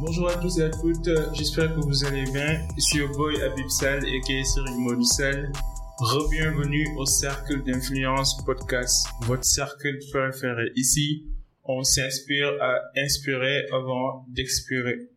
[0.00, 2.64] Bonjour à tous et à toutes, j'espère que vous allez bien.
[2.76, 5.50] Ici au boy Abibsal et qui est Cyril Modusal.
[5.98, 10.70] Re-bienvenue au Cercle d'Influence Podcast, votre cercle préféré.
[10.76, 11.24] Ici,
[11.64, 15.08] on s'inspire à inspirer avant d'expirer.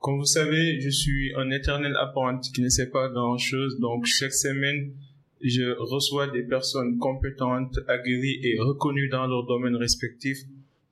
[0.00, 4.34] Comme vous savez, je suis un éternel apprenti qui ne sait pas grand-chose, donc chaque
[4.34, 4.90] semaine,
[5.42, 10.38] je reçois des personnes compétentes, aguerries et reconnues dans leur domaine respectif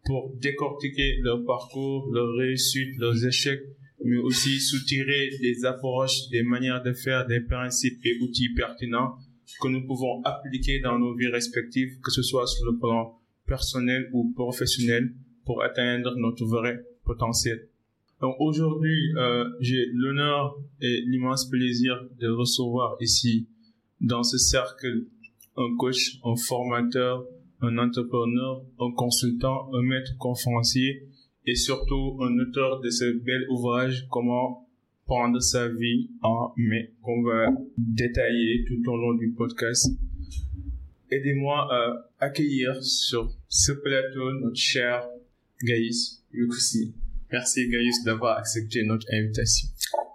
[0.05, 3.62] pour décortiquer leur parcours, leurs réussites, leurs échecs,
[4.05, 9.16] mais aussi soutirer des approches, des manières de faire, des principes et outils pertinents
[9.61, 14.09] que nous pouvons appliquer dans nos vies respectives, que ce soit sur le plan personnel
[14.12, 17.69] ou professionnel, pour atteindre notre vrai potentiel.
[18.20, 23.48] Donc aujourd'hui, euh, j'ai l'honneur et l'immense plaisir de recevoir ici,
[24.00, 25.06] dans ce cercle,
[25.56, 27.27] un coach, un formateur,
[27.62, 31.09] un entrepreneur, un consultant, un maître conférencier
[31.47, 34.69] et surtout un auteur de ce bel ouvrage Comment
[35.06, 39.89] prendre sa vie en main qu'on va détailler tout au long du podcast.
[41.11, 45.06] Aidez-moi à accueillir sur ce plateau notre cher
[45.62, 46.94] Gaïs Yukusi.
[47.31, 49.69] Merci Gaïs d'avoir accepté notre invitation.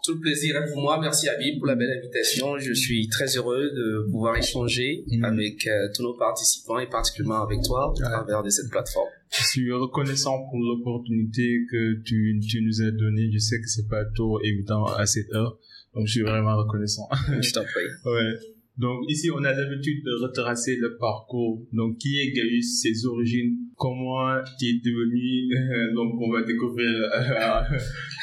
[0.08, 0.97] Tout le plaisir est pour moi.
[1.02, 2.58] Merci Abib pour la belle invitation.
[2.58, 5.25] Je suis très heureux de pouvoir échanger mm.
[5.25, 9.09] avec euh, tous nos participants et particulièrement avec toi au travers de cette plateforme.
[9.38, 13.30] Je suis reconnaissant pour l'opportunité que tu, tu nous as donnée.
[13.33, 15.59] Je sais que c'est pas trop évident à cette heure.
[15.94, 17.09] Donc, je suis vraiment reconnaissant.
[17.41, 17.83] Je t'en prie.
[18.05, 18.56] ouais.
[18.78, 21.66] Donc ici, on a l'habitude de retracer le parcours.
[21.73, 25.50] Donc qui est Gaius, ses origines, comment tu es devenu.
[25.95, 26.88] Donc on va découvrir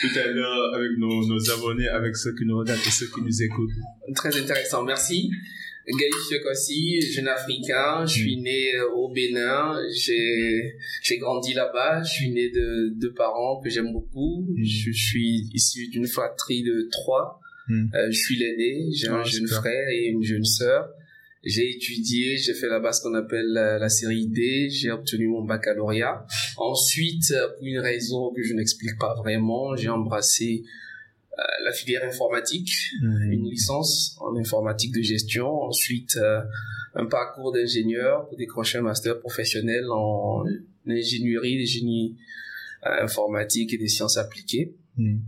[0.00, 3.20] tout à l'heure avec nos, nos, abonnés, avec ceux qui nous regardent et ceux qui
[3.20, 3.70] nous écoutent.
[4.14, 5.30] Très intéressant, merci.
[5.86, 12.30] Gaius Yokossi, jeune africain, je suis né euh, au Bénin, j'ai grandi là-bas, je suis
[12.30, 14.64] né de deux parents que j'aime beaucoup, mm.
[14.64, 17.40] je suis issu d'une fratrie de trois.
[17.68, 17.86] Hmm.
[17.94, 20.90] Euh, je suis l'aîné, j'ai un ah, jeune frère et une jeune sœur.
[21.42, 26.26] J'ai étudié, j'ai fait là-bas ce qu'on appelle la, série D, j'ai obtenu mon baccalauréat.
[26.56, 30.64] Ensuite, euh, pour une raison que je n'explique pas vraiment, j'ai embrassé
[31.38, 33.32] euh, la filière informatique, hmm.
[33.32, 35.48] une licence en informatique de gestion.
[35.62, 36.18] Ensuite,
[36.94, 40.44] un parcours d'ingénieur pour décrocher un master professionnel en
[40.86, 42.16] ingénierie, des génies
[42.82, 44.74] informatiques et des sciences appliquées.
[44.96, 45.18] Hmm.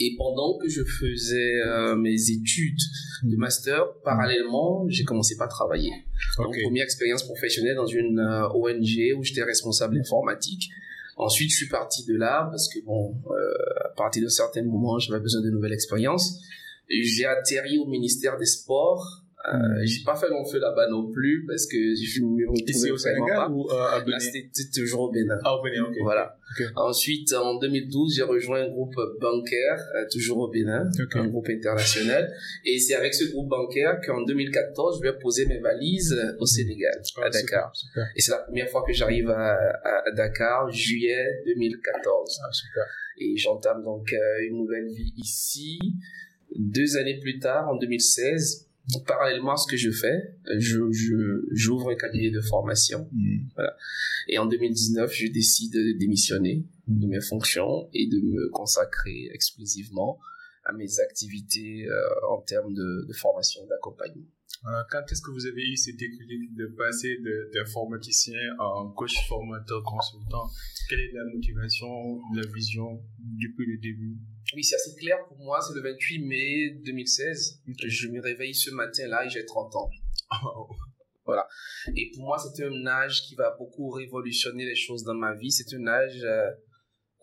[0.00, 2.78] Et pendant que je faisais euh, mes études
[3.24, 3.40] de hmm.
[3.40, 5.90] master, parallèlement, j'ai commencé par travailler.
[6.36, 10.70] Donc, première expérience professionnelle dans une euh, ONG où j'étais responsable informatique.
[11.16, 15.00] Ensuite, je suis parti de là parce que bon, euh, à partir d'un certain moment,
[15.00, 16.40] j'avais besoin de nouvelles expériences.
[16.88, 19.86] J'ai atterri au ministère des Sports euh, hmm.
[19.86, 22.98] j'ai pas fait long feu là-bas non plus parce que je me retrouvais Ici au
[22.98, 25.38] Sénégal ou euh, à Bénin c'était toujours au Bénin.
[25.44, 25.96] Ah, au Bénin, ok.
[26.02, 26.36] Voilà.
[26.76, 32.32] Ensuite, en 2012, j'ai rejoint un groupe bancaire, euh, toujours au Bénin, un groupe international.
[32.64, 37.00] Et c'est avec ce groupe bancaire qu'en 2014, je vais poser mes valises au Sénégal,
[37.16, 37.72] à ah, Dakar.
[38.16, 42.40] Et c'est la première fois que j'arrive à, à, Dakar, juillet 2014.
[42.42, 42.84] Ah, super.
[43.18, 45.78] Et j'entame donc une nouvelle vie ici.
[46.56, 48.67] Deux années plus tard, en 2016,
[49.06, 53.08] parallèlement à ce que je fais, je, je, j'ouvre un cabinet de formation.
[53.12, 53.48] Mm.
[53.54, 53.76] Voilà.
[54.28, 60.18] Et en 2019, je décide de démissionner de mes fonctions et de me consacrer exclusivement
[60.64, 61.94] à mes activités euh,
[62.30, 64.26] en termes de, de formation, d'accompagnement.
[64.66, 67.18] Euh, quand est-ce que vous avez eu ce déclic de passer
[67.54, 70.50] d'informaticien en coach, formateur, consultant?
[70.88, 74.18] Quelle est la motivation, la vision depuis le début?
[74.54, 75.60] Oui, c'est assez clair pour moi.
[75.60, 77.62] C'est le 28 mai 2016.
[77.86, 79.90] Je me réveille ce matin-là et j'ai 30 ans.
[81.24, 81.46] Voilà.
[81.94, 85.50] Et pour moi, c'est un âge qui va beaucoup révolutionner les choses dans ma vie.
[85.50, 86.50] C'est un âge euh,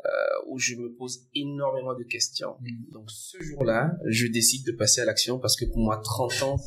[0.05, 0.09] euh,
[0.49, 2.55] où je me pose énormément de questions.
[2.59, 2.91] Mm.
[2.91, 6.57] Donc ce jour-là, je décide de passer à l'action parce que pour moi, 30 ans,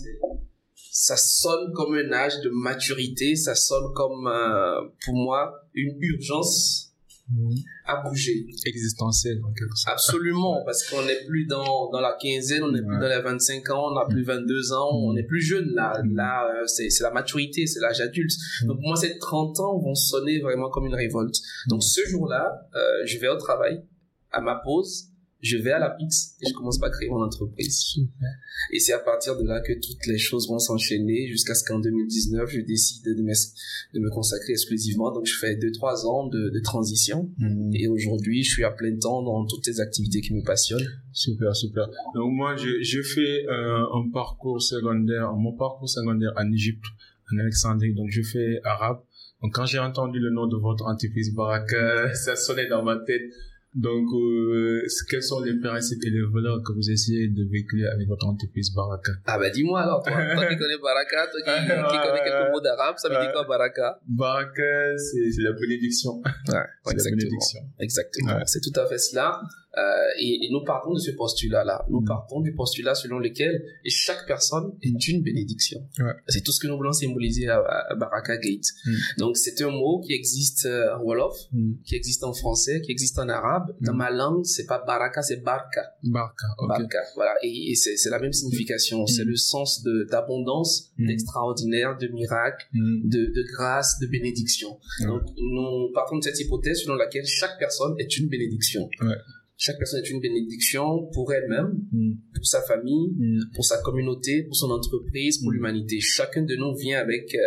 [1.01, 6.93] ça sonne comme un âge de maturité, ça sonne comme, euh, pour moi, une urgence
[7.31, 7.55] mhm.
[7.87, 8.47] à bouger.
[8.67, 9.93] Existentielle, en quelque sorte.
[9.93, 13.71] Absolument, parce qu'on n'est plus dans, dans la quinzaine, on n'est plus dans les 25
[13.71, 15.73] ans, on n'a plus 22 ans, on n'est plus jeune.
[15.73, 16.17] Là, mhm.
[16.17, 18.33] là euh, c'est, c'est la maturité, c'est l'âge adulte.
[18.63, 18.67] Mhm.
[18.67, 21.37] Donc, pour moi, ces 30 ans vont sonner vraiment comme une révolte.
[21.69, 23.85] Donc, ce jour-là, euh, je vais au travail,
[24.33, 27.97] à ma pause, je vais à la PIX et je commence à créer mon entreprise.
[28.73, 31.79] Et c'est à partir de là que toutes les choses vont s'enchaîner jusqu'à ce qu'en
[31.79, 33.33] 2019, je décide de me,
[33.95, 35.13] de me consacrer exclusivement.
[35.13, 37.31] Donc, je fais deux, trois ans de, de transition.
[37.39, 37.73] Mhm.
[37.75, 40.89] Et aujourd'hui, je suis à plein temps dans toutes les activités qui me passionnent.
[41.13, 41.87] Super, super.
[42.15, 46.85] Donc, moi, je, je fais euh, un parcours secondaire, mon parcours secondaire en Égypte,
[47.33, 47.95] en Alexandrie.
[47.95, 49.01] Donc, je fais arabe.
[49.41, 53.23] Donc, quand j'ai entendu le nom de votre entreprise Baraka, ça sonnait dans ma tête
[53.79, 58.09] Donc, euh, quels sont les principes et les valeurs que vous essayez de véhiculer avec
[58.09, 59.13] votre entreprise Baraka?
[59.25, 61.51] Ah bah dis-moi alors, toi, toi qui connais Baraka, toi qui,
[61.93, 64.01] qui connais quelques mots d'arabe, ça veut dire quoi Baraka?
[64.09, 66.21] Baraka, c'est la bénédiction.
[66.21, 66.59] Ouais,
[66.91, 67.05] exactement.
[67.05, 67.61] La bénédiction.
[67.79, 68.35] Exactement.
[68.35, 68.43] Ouais.
[68.47, 69.43] C'est tout à fait cela.
[69.79, 71.85] Euh, et, et, nous partons de ce postulat-là.
[71.89, 72.07] Nous mm.
[72.07, 75.81] partons du postulat selon lequel chaque personne est une bénédiction.
[75.99, 76.13] Ouais.
[76.29, 78.65] C'est tout ce que nous voulons symboliser à, à Baraka Gate.
[78.85, 78.93] Mm.
[79.19, 81.83] Donc c'est un mot qui existe euh, en Wolof, mm.
[81.85, 83.75] qui existe en français, qui existe en arabe.
[83.81, 85.83] Dans ma langue, c'est pas Baraka, c'est Barka.
[86.03, 86.69] Barka, ok.
[86.69, 87.35] Barka, voilà.
[87.43, 89.07] Et, et c'est la même signification.
[89.07, 94.79] C'est le sens d'abondance, d'extraordinaire, de miracle, de, de grâce, de bénédiction.
[95.03, 98.89] Donc nous partons de cette hypothèse selon laquelle chaque personne est une bénédiction.
[99.01, 99.17] Ouais.
[99.61, 102.13] Chaque personne est une bénédiction pour elle-même, mm.
[102.33, 103.51] pour sa famille, mm.
[103.55, 105.55] pour sa communauté, pour son entreprise, pour mm.
[105.55, 105.99] l'humanité.
[106.01, 107.39] Chacun de nous vient avec euh,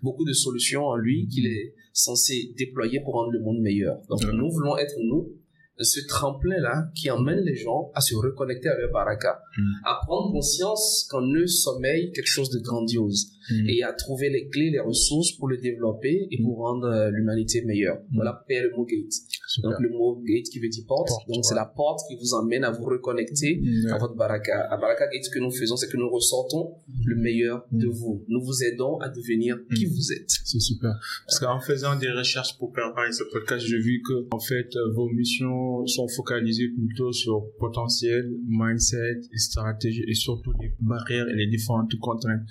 [0.00, 4.00] beaucoup de solutions en lui qu'il est censé déployer pour rendre le monde meilleur.
[4.08, 5.34] Donc nous voulons être nous
[5.78, 9.42] ce tremplin-là qui emmène les gens à se reconnecter avec Baraka,
[9.84, 13.35] à prendre conscience qu'en eux sommeille quelque chose de grandiose
[13.68, 17.62] et à trouver les clés, les ressources pour le développer et pour rendre euh, l'humanité
[17.64, 17.98] meilleure.
[18.14, 19.12] Voilà pourquoi le mot gate.
[19.48, 19.70] Super.
[19.70, 21.08] Donc le mot gate qui veut dire porte.
[21.08, 21.42] Porte, Donc ouais.
[21.42, 23.92] c'est la porte qui vous emmène à vous reconnecter Mm.
[23.92, 24.66] à votre Baraka.
[24.70, 27.90] À Baraka Gate, ce que nous faisons, c'est que nous ressortons le meilleur de Mm.
[27.90, 28.24] vous.
[28.28, 29.90] Nous vous aidons à devenir qui Mm.
[29.90, 30.30] vous êtes.
[30.44, 30.94] C'est super.
[31.26, 34.92] Parce qu'en faisant des recherches pour préparer ce podcast, j'ai vu que, en fait, euh,
[34.94, 41.34] vos missions sont focalisées plutôt sur potentiel, mindset et stratégie et surtout les barrières et
[41.34, 42.42] les différentes contraintes.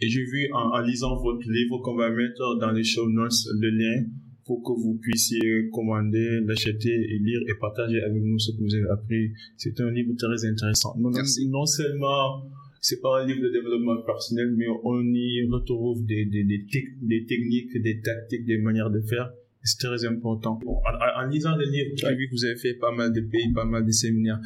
[0.00, 3.32] Et j'ai vu en, en lisant votre livre qu'on va mettre dans les show notes
[3.58, 4.06] le lien
[4.46, 8.74] pour que vous puissiez commander, l'acheter et lire et partager avec nous ce que vous
[8.74, 9.32] avez appris.
[9.56, 10.94] C'est un livre très intéressant.
[10.98, 12.46] Non, non, seulement
[12.80, 16.96] c'est pas un livre de développement personnel, mais on y retrouve des, des, des, tec-
[17.02, 19.30] des techniques, des tactiques, des manières de faire.
[19.62, 20.58] C'est très important.
[20.66, 23.20] En, en- en lisant le livre, j'ai vu que vous avez fait pas mal de
[23.20, 24.40] pays, pas mal de séminaires.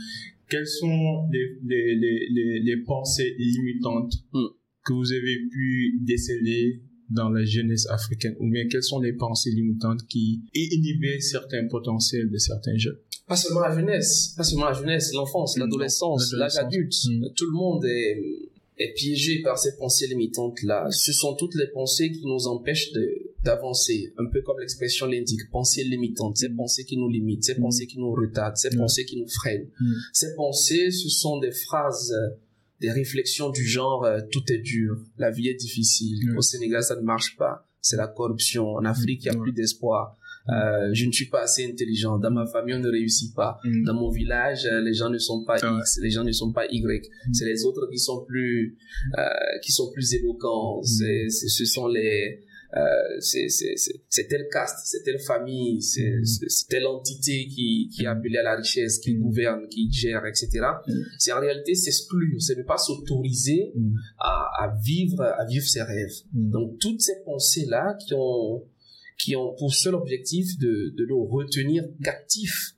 [0.50, 4.38] Quelles sont les, les, les, les, les pensées limitantes Mm.
[4.84, 9.50] Que vous avez pu déceler dans la jeunesse africaine ou bien quelles sont les pensées
[9.50, 12.96] limitantes qui inhibaient certains potentiels de certains jeunes?
[13.26, 15.60] Pas seulement la jeunesse, pas seulement la jeunesse, l'enfance, Mm.
[15.60, 16.94] l'adolescence, l'âge adulte.
[17.06, 17.26] Mm.
[17.36, 20.88] Tout le monde est, est piégé par ces pensées limitantes-là.
[20.90, 25.50] Ce sont toutes les pensées qui nous empêchent de d'avancer, un peu comme l'expression l'indique,
[25.50, 29.20] pensées limitantes, ces pensées qui nous limitent, ces pensées qui nous retardent, ces pensées qui
[29.20, 29.68] nous freinent.
[30.14, 32.10] Ces pensées, ce sont des phrases,
[32.80, 36.38] des réflexions du genre euh, tout est dur, la vie est difficile, Mm.
[36.38, 39.42] au Sénégal ça ne marche pas, c'est la corruption, en Afrique il n'y a Mm.
[39.42, 40.16] plus d'espoir,
[40.50, 43.84] euh, je ne suis pas assez intelligent, dans ma famille on ne réussit pas, Mm.
[43.84, 45.78] dans mon village euh, les gens ne sont pas Ah.
[45.80, 48.76] X, les gens ne sont pas Y, c'est les autres qui sont plus
[49.18, 49.22] euh,
[49.62, 52.40] qui sont plus éloquents, c'est- ce sont les
[52.76, 56.24] euh, c'est, telle caste, c'est telle famille, c'est, Mm.
[56.24, 59.20] c'est telle entité qui, qui est appelée à la richesse, qui Mm.
[59.22, 60.48] gouverne, qui gère, etc.
[60.86, 60.92] Mm.
[61.18, 63.72] C'est en réalité s'exclure, c'est ne pas s'autoriser
[64.18, 66.14] à, à vivre, à vivre ses rêves.
[66.32, 68.64] Donc toutes ces pensées-là qui ont,
[69.18, 72.72] qui ont pour seul objectif de, de nous retenir captifs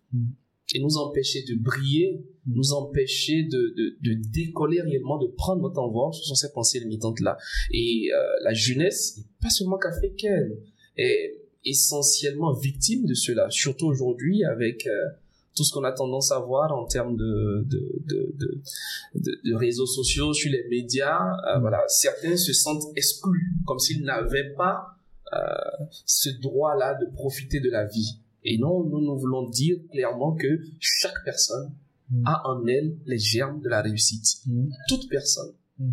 [0.74, 5.78] et nous empêcher de briller, nous empêcher de, de, de décoller réellement, de prendre notre
[5.80, 7.36] envol, ce sont ces pensées limitantes-là.
[7.72, 10.52] Et euh, la jeunesse, pas seulement qu'africaine,
[10.96, 11.22] est
[11.64, 14.86] essentiellement victime de cela, surtout aujourd'hui avec...
[14.86, 14.90] euh,
[15.56, 18.60] tout ce qu'on a tendance à voir en termes de, de, de,
[19.14, 24.52] de, réseaux sociaux, sur les médias, euh, voilà, certains se sentent exclus, comme s'ils n'avaient
[24.54, 24.76] pas
[25.32, 25.38] euh,
[26.04, 28.18] ce droit-là de profiter de la vie.
[28.44, 31.72] Et non, nous, nous voulons dire clairement que chaque personne
[32.10, 32.22] Mm.
[32.26, 34.28] a en elle les germes de la réussite.
[34.46, 34.68] Mm.
[34.88, 35.90] Toute personne, Mm.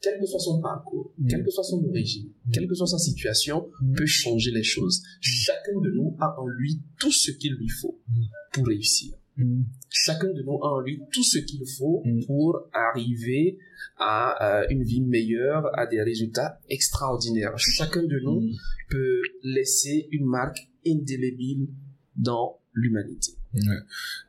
[0.00, 1.26] Quel que soit son parcours, Mm.
[1.28, 3.94] quelle que soit son origine, quelle que soit sa situation, Mm.
[3.94, 5.02] peut changer les choses.
[5.20, 8.22] Chacun de nous a en lui tout ce qu'il lui faut Mm.
[8.52, 9.14] pour réussir.
[9.36, 9.62] Mm.
[9.90, 12.24] Chacun de nous a en lui tout ce qu'il faut Mm.
[12.26, 13.58] pour arriver
[13.96, 17.56] à euh, une vie meilleure, à des résultats extraordinaires.
[17.58, 18.52] Chacun de nous Mm.
[18.90, 21.68] peut laisser une marque indélébile
[22.16, 23.32] dans l'humanité.
[23.66, 23.76] Ouais.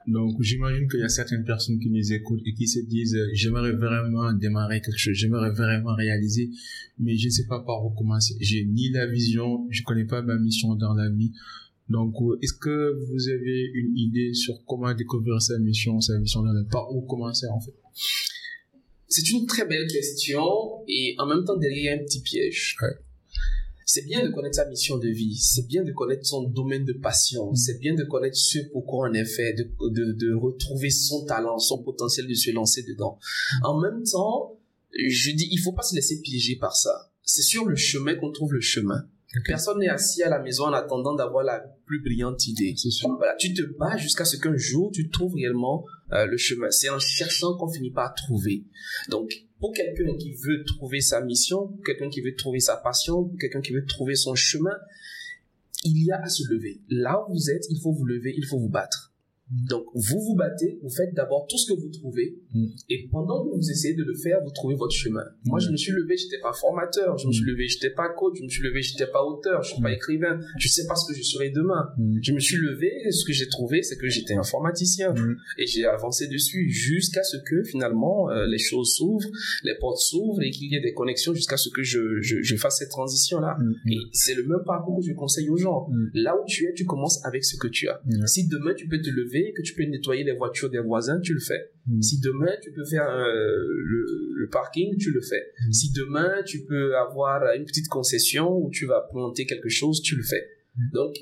[0.08, 3.30] Donc, j'imagine qu'il y a certaines personnes qui nous écoutent et qui se disent, euh,
[3.34, 6.50] j'aimerais vraiment démarrer quelque chose, j'aimerais vraiment réaliser,
[7.00, 8.36] mais je ne sais pas par où commencer.
[8.40, 11.32] J'ai ni la vision, je connais pas ma mission dans la vie.
[11.90, 16.44] Donc, euh, est-ce que vous avez une idée sur comment découvrir sa mission, sa mission
[16.44, 16.70] dans la vie?
[16.72, 17.74] Par où commencer, en fait?
[19.08, 20.44] C'est une très belle question
[20.88, 22.76] et en même temps derrière il y a un petit piège.
[22.82, 22.96] Ouais.
[23.92, 26.94] C'est bien de connaître sa mission de vie, c'est bien de connaître son domaine de
[26.94, 31.26] passion, c'est bien de connaître ce pourquoi on est fait, de, de, de retrouver son
[31.26, 33.18] talent, son potentiel de se lancer dedans.
[33.64, 34.60] En même temps,
[34.94, 37.12] je dis, il faut pas se laisser piéger par ça.
[37.24, 39.08] C'est sur le chemin qu'on trouve le chemin.
[39.44, 42.76] Personne n'est assis à la maison en attendant d'avoir la plus brillante idée.
[42.76, 43.10] Sûr.
[43.18, 46.70] Voilà, tu te bats jusqu'à ce qu'un jour tu trouves réellement euh, le chemin.
[46.70, 48.66] C'est en cherchant qu'on finit par trouver.
[49.10, 53.38] Donc, pour quelqu'un qui veut trouver sa mission, quelqu'un qui veut trouver sa passion, pour
[53.38, 54.76] quelqu'un qui veut trouver son chemin,
[55.84, 56.82] il y a à se lever.
[56.90, 59.09] Là où vous êtes, il faut vous lever, il faut vous battre.
[59.70, 62.66] Donc, vous vous battez, vous faites d'abord tout ce que vous trouvez, Mm.
[62.90, 65.24] et pendant que vous essayez de le faire, vous trouvez votre chemin.
[65.46, 68.38] Moi, je me suis levé, j'étais pas formateur, je me suis levé, j'étais pas coach,
[68.38, 71.12] je me suis levé, j'étais pas auteur, je suis pas écrivain, je sais pas ce
[71.12, 71.90] que je serai demain.
[71.98, 72.20] Mm.
[72.22, 75.36] Je me suis levé, et ce que j'ai trouvé, c'est que j'étais informaticien, Mm.
[75.58, 79.30] et j'ai avancé dessus jusqu'à ce que finalement euh, les choses s'ouvrent,
[79.64, 82.56] les portes s'ouvrent, et qu'il y ait des connexions jusqu'à ce que je, je, je
[82.56, 83.58] fasse cette transition-là.
[83.60, 83.92] Mm.
[83.92, 85.88] Et c'est le même parcours que je conseille aux gens.
[85.90, 86.10] Mm.
[86.16, 88.00] Là où tu es, tu commences avec ce que tu as.
[88.06, 88.28] Mm.
[88.28, 91.34] Si demain tu peux te lever, que tu peux nettoyer les voitures des voisins, tu
[91.34, 91.72] le fais.
[91.88, 92.02] Mm.
[92.02, 94.06] Si demain tu peux faire euh, le,
[94.36, 95.52] le parking, tu le fais.
[95.68, 95.72] Mm.
[95.72, 100.16] Si demain tu peux avoir une petite concession où tu vas planter quelque chose, tu
[100.16, 100.48] le fais.
[100.76, 100.82] Mm.
[100.94, 101.16] Donc,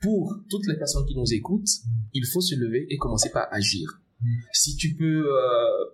[0.00, 1.70] pour toutes les personnes qui nous écoutent,
[2.12, 4.00] il faut se lever et commencer par agir.
[4.52, 5.84] Si tu peux euh,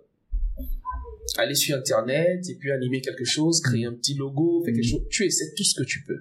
[1.37, 4.89] aller sur Internet et puis animer quelque chose, créer un petit logo, faire quelque Mm.
[4.89, 6.19] chose, tu essaies tout ce que tu peux.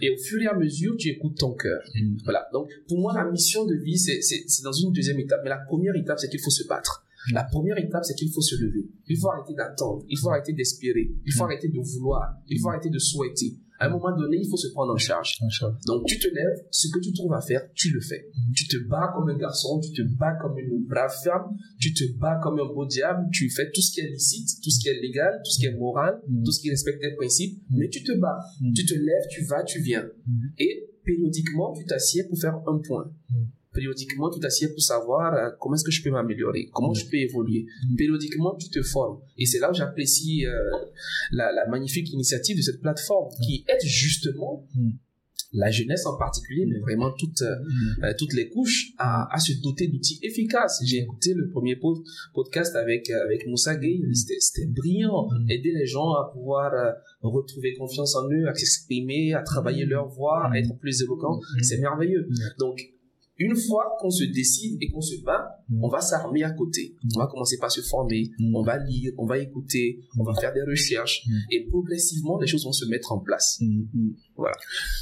[0.00, 1.80] Et au fur et à mesure, tu écoutes ton cœur.
[1.94, 2.16] Mm.
[2.24, 2.46] Voilà.
[2.52, 5.40] Donc, pour moi, la mission de vie, c'est, c'est, c'est dans une deuxième étape.
[5.44, 7.04] Mais la première étape, c'est qu'il faut se battre.
[7.30, 7.34] Mm.
[7.34, 8.84] La première étape, c'est qu'il faut se lever.
[9.08, 10.04] Il faut arrêter d'attendre.
[10.08, 11.10] Il faut arrêter d'espérer.
[11.24, 11.46] Il faut Mm.
[11.46, 12.34] arrêter de vouloir.
[12.48, 13.54] Il faut arrêter de souhaiter.
[13.80, 15.36] À un moment donné, il faut se prendre en charge.
[15.86, 18.28] Donc, tu te lèves, ce que tu trouves à faire, tu le fais.
[18.32, 18.52] Mm.
[18.54, 22.04] Tu te bats comme un garçon, tu te bats comme une brave femme, tu te
[22.18, 24.88] bats comme un beau diable, tu fais tout ce qui est licite, tout ce qui
[24.88, 26.42] est légal, tout ce qui est moral, Mm.
[26.44, 27.76] tout ce qui respecte les principes, Mm.
[27.78, 28.38] mais tu te bats.
[28.74, 30.04] Tu te lèves, tu vas, tu viens.
[30.58, 33.12] Et périodiquement, tu t'assieds pour faire un point.
[33.74, 33.78] Mm.
[33.78, 36.96] Périodiquement, tu t'assieds pour savoir euh, comment est-ce que je peux m'améliorer, comment Mm.
[36.96, 37.66] je peux évoluer?
[37.90, 37.96] Mm.
[37.96, 39.20] Périodiquement, tu te formes.
[39.38, 40.52] Et c'est là où j'apprécie euh,
[41.32, 44.90] la, la magnifique initiative de cette plateforme qui aide justement Mm.
[45.56, 47.54] la jeunesse en particulier, mais vraiment toutes, euh,
[48.02, 48.14] Mm.
[48.18, 50.80] toutes les couches à, à se doter d'outils efficaces.
[50.84, 52.02] J'ai écouté le premier po-
[52.34, 55.28] podcast avec, avec Moussa Gueye, c'était brillant.
[55.30, 55.50] Mm.
[55.50, 56.72] Aider les gens à pouvoir
[57.22, 61.62] retrouver confiance en eux, à s'exprimer, à travailler leur voix, à être plus éloquent, Mm.
[61.62, 62.26] c'est merveilleux.
[62.28, 62.34] Mm.
[62.58, 62.76] Donc,
[63.38, 66.94] une fois qu'on se décide et qu'on se bat, on va s'armer à côté.
[67.14, 70.52] On va commencer par se former, on va lire, on va écouter, on va faire
[70.52, 73.60] des recherches et progressivement les choses vont se mettre en place.
[74.36, 74.54] Voilà.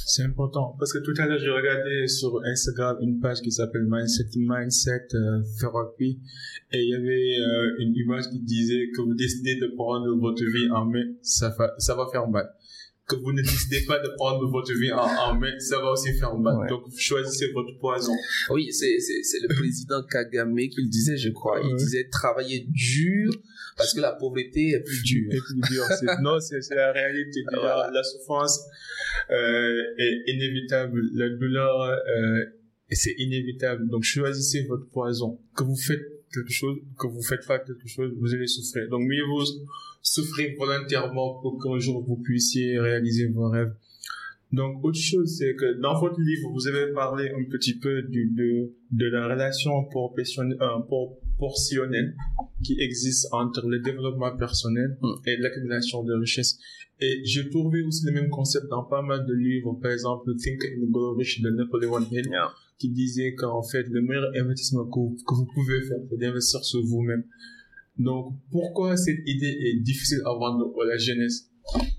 [0.05, 3.85] C'est important parce que tout à l'heure j'ai regardé sur Instagram une page qui s'appelle
[3.87, 6.19] Mindset Mindset euh, Therapy
[6.71, 10.43] et il y avait euh, une image qui disait que vous décidez de prendre votre
[10.43, 12.49] vie en main, ça va faire mal.
[13.05, 16.13] Que vous ne décidez pas de prendre votre vie en, en main, ça va aussi
[16.17, 16.57] faire mal.
[16.57, 16.67] Ouais.
[16.69, 18.13] Donc choisissez votre poison.
[18.49, 21.59] Oui, c'est, c'est, c'est le président Kagame qui le disait, je crois.
[21.63, 23.29] Il disait travailler dur
[23.75, 25.29] parce que la pauvreté est plus dure.
[25.31, 27.41] Plus c'est- non, c'est c'est la réalité.
[27.51, 27.91] Voilà.
[27.93, 28.61] La souffrance
[29.31, 31.01] euh, est inévitable.
[31.13, 32.45] La douleur, euh,
[32.91, 33.89] c'est inévitable.
[33.89, 35.39] Donc, choisissez votre poison.
[35.57, 38.89] Que vous faites quelque chose, que vous faites pas quelque chose, vous allez souffrir.
[38.89, 39.43] Donc, mieux vaut
[40.01, 43.73] souffrir volontairement pour qu'un jour vous puissiez réaliser vos rêves.
[44.51, 48.29] Donc, autre chose, c'est que dans votre livre, vous avez parlé un petit peu du,
[48.35, 50.79] de, de la relation proportionnelle, euh,
[51.37, 52.15] proportionnelle
[52.63, 55.07] qui existe entre le développement personnel Mm.
[55.25, 56.59] et l'accumulation de richesses.
[56.99, 60.61] Et j'ai trouvé aussi le même concept dans pas mal de livres, par exemple Think
[60.65, 62.51] and Grow Rich de Napoleon Hill, Yeah.
[62.83, 67.23] Qui disait qu'en fait, le meilleur investissement que vous, pouvez faire, c'est d'investir sur vous-même.
[67.97, 71.49] Donc, pourquoi cette idée est difficile à vendre à la jeunesse?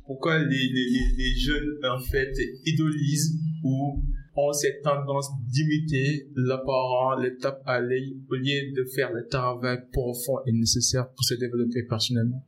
[0.05, 2.35] Pourquoi les jeunes, en fait,
[2.67, 4.03] idolisent ou
[4.37, 10.37] ont cette tendance d'imiter l'apparent, l'étape à l'œil, au lieu de faire le travail profond
[10.47, 12.45] et nécessaire pour se développer personnellement?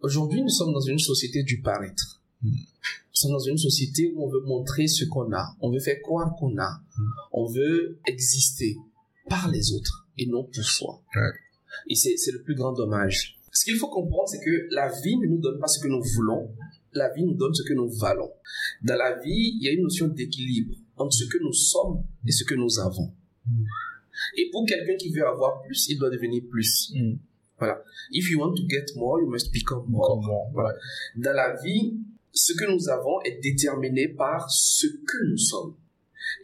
[0.00, 2.13] Aujourd'hui, nous sommes dans une société du paraître.
[2.44, 2.50] Mm.
[2.50, 5.56] Nous sommes dans une société où on veut montrer ce qu'on a.
[5.60, 6.80] On veut faire croire qu'on a.
[6.96, 7.02] Mm.
[7.32, 8.76] On veut exister
[9.28, 11.02] par les autres et non pour soi.
[11.16, 11.32] Ouais.
[11.88, 13.40] Et c'est, le plus grand dommage.
[13.52, 16.02] Ce qu'il faut comprendre, c'est que la vie ne nous donne pas ce que nous
[16.02, 16.50] voulons.
[16.92, 18.30] La vie nous donne ce que nous valons.
[18.82, 22.32] Dans la vie, il y a une notion d'équilibre entre ce que nous sommes et
[22.32, 23.12] ce que nous avons.
[23.46, 23.64] Mm.
[24.36, 26.92] Et pour quelqu'un qui veut avoir plus, il doit devenir plus.
[28.10, 30.20] If you want to get more, you must become more.
[30.52, 30.74] Voilà.
[31.16, 31.98] Dans la vie,
[32.34, 35.76] ce que nous avons est déterminé par ce que nous sommes.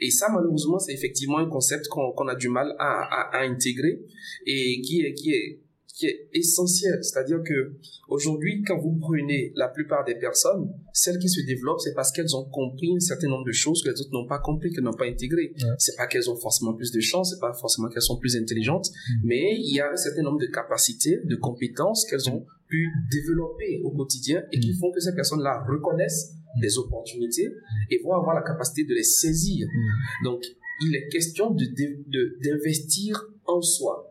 [0.00, 4.00] Et ça, malheureusement, c'est effectivement un concept qu'on a du mal à, à, à intégrer
[4.46, 5.60] et qui est, qui est,
[6.00, 6.98] qui est essentiel.
[7.04, 7.74] C'est-à-dire que
[8.08, 12.34] aujourd'hui, quand vous prenez la plupart des personnes, celles qui se développent, c'est parce qu'elles
[12.34, 14.94] ont compris un certain nombre de choses que les autres n'ont pas compris, qu'elles n'ont
[14.94, 15.52] pas intégrées.
[15.54, 15.68] Ouais.
[15.78, 18.88] C'est pas qu'elles ont forcément plus de chance, c'est pas forcément qu'elles sont plus intelligentes,
[18.90, 19.26] Mm.
[19.26, 23.80] mais il y a un certain nombre de capacités, de compétences qu'elles ont pu développer
[23.84, 27.48] au quotidien et qui font que ces personnes-là reconnaissent des opportunités
[27.90, 29.68] et vont avoir la capacité de les saisir.
[30.24, 30.42] Donc,
[30.82, 34.09] il est question de, de, d'investir en soi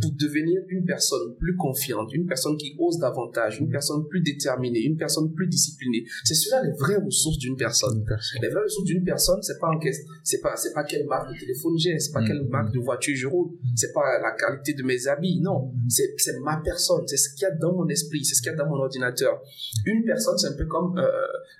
[0.00, 4.80] pour devenir une personne plus confiante, une personne qui ose davantage, une personne plus déterminée,
[4.80, 6.04] une personne plus disciplinée.
[6.24, 8.04] C'est cela les vraies ressources d'une personne.
[8.40, 9.78] Les vraies ressources d'une personne, c'est pas en
[10.22, 12.48] c'est pas c'est pas quelle marque de téléphone j'ai, c'est pas quelle mm.
[12.48, 13.76] marque de voiture je roule, mm.
[13.76, 15.90] c'est pas la qualité de mes habits, non, mm.
[15.90, 18.50] c'est c'est ma personne, c'est ce qu'il y a dans mon esprit, c'est ce qu'il
[18.50, 19.40] y a dans mon ordinateur.
[19.86, 21.08] Une personne, c'est un peu comme euh,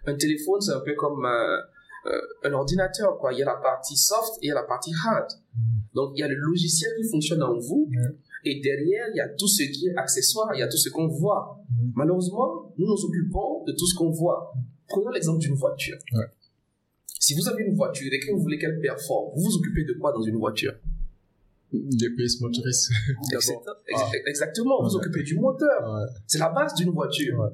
[0.07, 1.59] un téléphone, c'est un peu comme euh,
[2.07, 3.33] euh, un ordinateur quoi.
[3.33, 5.29] Il y a la partie soft et il y a la partie hard.
[5.95, 7.91] Donc il y a le logiciel qui fonctionne en vous.
[8.45, 10.89] Et derrière, il y a tout ce qui est accessoire, il y a tout ce
[10.91, 11.61] qu'on voit.
[11.71, 11.93] Mhm.
[11.97, 14.53] Malheureusement, nous nous occupons de tout ce qu'on voit.
[14.89, 15.99] Prenons l'exemple d'une voiture.
[17.21, 19.95] Si vous avez une voiture et que vous voulez qu'elle performe, vous vous occupez de
[19.95, 20.73] quoi dans une voiture?
[21.73, 22.91] Des pièces motrices.
[23.95, 24.11] Ah.
[24.27, 26.07] Exactement, vous vous occupez du moteur.
[26.27, 27.53] C'est la base d'une voiture.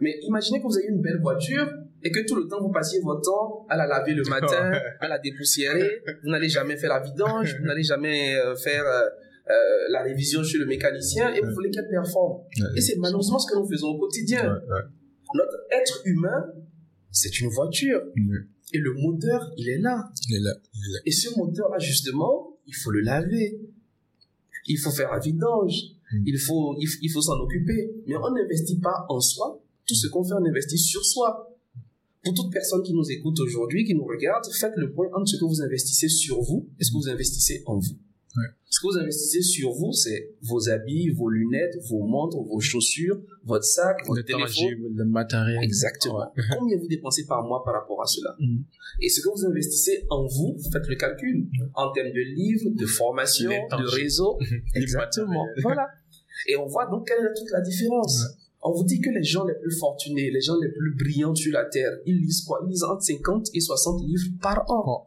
[0.00, 1.66] Mais imaginez que vous avez une belle voiture
[2.02, 5.08] et que tout le temps vous passiez votre temps à la laver le matin, à
[5.08, 9.08] la dépoussiérer, vous n'allez jamais faire la vidange, vous n'allez jamais euh, faire euh,
[9.48, 9.54] euh,
[9.90, 12.42] la révision chez le mécanicien et vous voulez qu'elle performe.
[12.76, 14.60] Et c'est malheureusement ce que nous faisons au quotidien.
[15.34, 16.52] Notre être humain,
[17.10, 18.00] c'est une voiture.
[18.72, 20.10] Et le moteur, il est là.
[20.28, 20.52] Il est là.
[21.04, 23.60] Et ce moteur-là, justement, il faut le laver.
[24.66, 25.74] Il faut faire la vidange.
[26.12, 26.22] Mm.
[26.26, 27.92] Il faut, il, faut s'en occuper.
[28.06, 29.62] Mais on n'investit pas en soi.
[29.86, 31.56] Tout ce qu'on fait, on investit sur soi.
[32.24, 35.36] Pour toute personne qui nous écoute aujourd'hui, qui nous regarde, faites le point entre ce
[35.36, 37.96] que vous investissez sur vous et ce que vous investissez en vous.
[38.68, 43.18] Ce que vous investissez sur vous, c'est vos habits, vos lunettes, vos montres, vos chaussures,
[43.44, 44.94] votre sac, votre téléphone.
[44.94, 45.58] le matériel.
[45.62, 46.32] Exactement.
[46.58, 48.64] Combien vous dépensez par mois par rapport à cela mm.
[49.00, 51.48] Et ce que vous investissez en vous, faites le calcul.
[51.74, 54.38] En termes de livres, de formation, de réseau.
[54.74, 55.46] Exactement.
[55.62, 55.88] voilà.
[56.48, 58.24] Et on voit donc quelle est toute la différence.
[58.68, 61.52] On vous dit que les gens les plus fortunés, les gens les plus brillants sur
[61.52, 62.60] la Terre, ils lisent quoi?
[62.64, 65.06] Ils lisent entre 50 et 60 livres par an.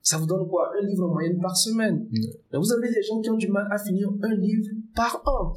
[0.00, 0.72] Ça vous donne quoi?
[0.80, 2.06] Un livre en moyenne par semaine.
[2.10, 5.54] Mais vous avez des gens qui ont du mal à finir un livre par an.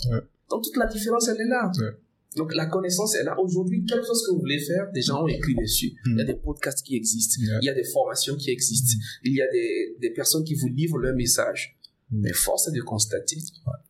[0.50, 1.72] Donc toute la différence, elle est là.
[2.36, 3.40] Donc la connaissance est là.
[3.40, 5.94] Aujourd'hui, quelque chose que vous voulez faire, des gens ont écrit dessus.
[6.06, 7.42] Il y a des podcasts qui existent.
[7.62, 8.98] Il y a des formations qui existent.
[9.24, 11.77] Il y a des, des personnes qui vous livrent leur message.
[12.10, 13.36] Mais force est de constater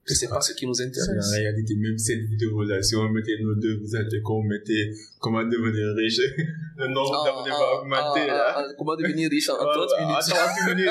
[0.03, 1.27] que c'est pas ce qui nous intéresse.
[1.27, 5.43] En réalité, même cette vidéo-là, si on mettait nos deux vous êtes qu'on mettait comment
[5.43, 6.17] devenir riche,
[6.77, 8.73] le nombre ah, d'abonnés va ah, augmenter, ah, là.
[8.75, 9.67] comment devenir riche en 30
[9.99, 10.15] minutes?
[10.15, 10.89] En 30 minutes,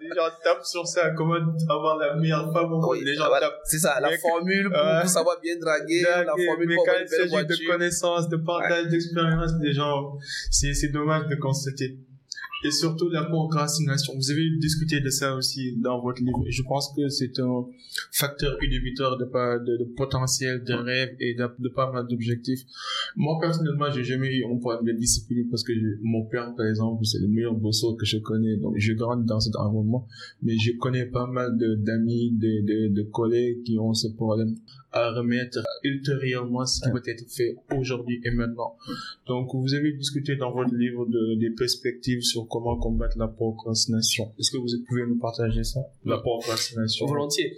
[0.00, 2.96] Les gens tapent sur ça, comment avoir la meilleure femme au monde?
[3.00, 3.60] les gens tapent.
[3.64, 7.56] C'est ça, la formule pour, savoir bien draguer, la formule pour avoir une belle voiture.
[7.58, 10.18] de connaissances, de partage d'expérience des gens,
[10.50, 11.96] c'est dommage de constater
[12.64, 14.14] et surtout la procrastination.
[14.16, 16.44] Vous avez discuté de ça aussi dans votre livre.
[16.48, 17.66] Je pense que c'est un
[18.12, 22.62] facteur inhibiteur de, de, potentiel, de rêve et de, pas mal d'objectifs.
[23.16, 27.04] Moi, personnellement, j'ai jamais eu un point de discipline parce que mon père, par exemple,
[27.04, 28.56] c'est le meilleur bosseur que je connais.
[28.56, 30.06] Donc, je grandis dans cet environnement.
[30.42, 34.56] Mais je connais pas mal d'amis, de, de, de collègues qui ont ce problème
[34.96, 38.76] à remettre ultérieurement ce qui va être fait aujourd'hui et maintenant.
[39.26, 44.32] Donc, vous avez discuté dans votre livre de, des perspectives sur comment combattre la procrastination.
[44.38, 45.80] Est-ce que vous pouvez nous partager ça?
[46.04, 47.06] La procrastination.
[47.06, 47.56] Volontiers.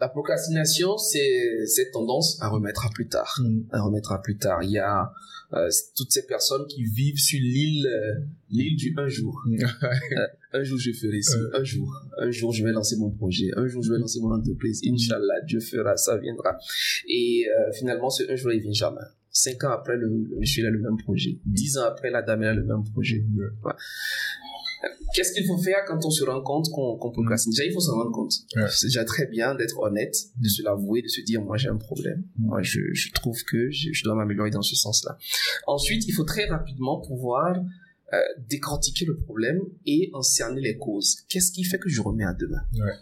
[0.00, 3.34] La procrastination, c'est cette tendance à remettre à plus tard.
[3.40, 3.60] Mm.
[3.72, 4.62] À remettre à plus tard.
[4.62, 5.12] Il y a
[5.52, 9.42] euh, toutes ces personnes qui vivent sur l'île euh, l'île du un jour.
[9.46, 9.56] Mm.
[10.52, 13.50] Euh, un jour je ferai ci, un jour, un jour je vais lancer mon projet,
[13.56, 14.80] un jour je vais lancer mon entreprise.
[14.84, 16.58] Inch'Allah, Dieu fera, ça viendra.
[17.08, 17.44] Et
[17.78, 19.00] finalement, ce un jour il vient jamais.
[19.32, 21.38] Cinq ans après, le, monsieur a le même projet.
[21.46, 23.24] Dix ans après, la dame a le même projet.
[25.14, 27.52] Qu'est-ce qu'il faut faire quand on se rend compte qu'on qu procrastine?
[27.52, 28.32] Déjà, il faut se rendre compte.
[28.70, 31.76] C'est déjà très bien d'être honnête, de se l'avouer, de se dire, moi j'ai un
[31.76, 32.24] problème.
[32.38, 35.18] Moi, je, je trouve que je, je dois m'améliorer dans ce sens-là.
[35.66, 37.56] Ensuite, il faut très rapidement pouvoir
[38.12, 41.18] euh, décortiquer le problème et en cerner les causes.
[41.28, 42.62] Qu'est-ce qui fait que je remets à demain?
[42.74, 42.92] Ouais.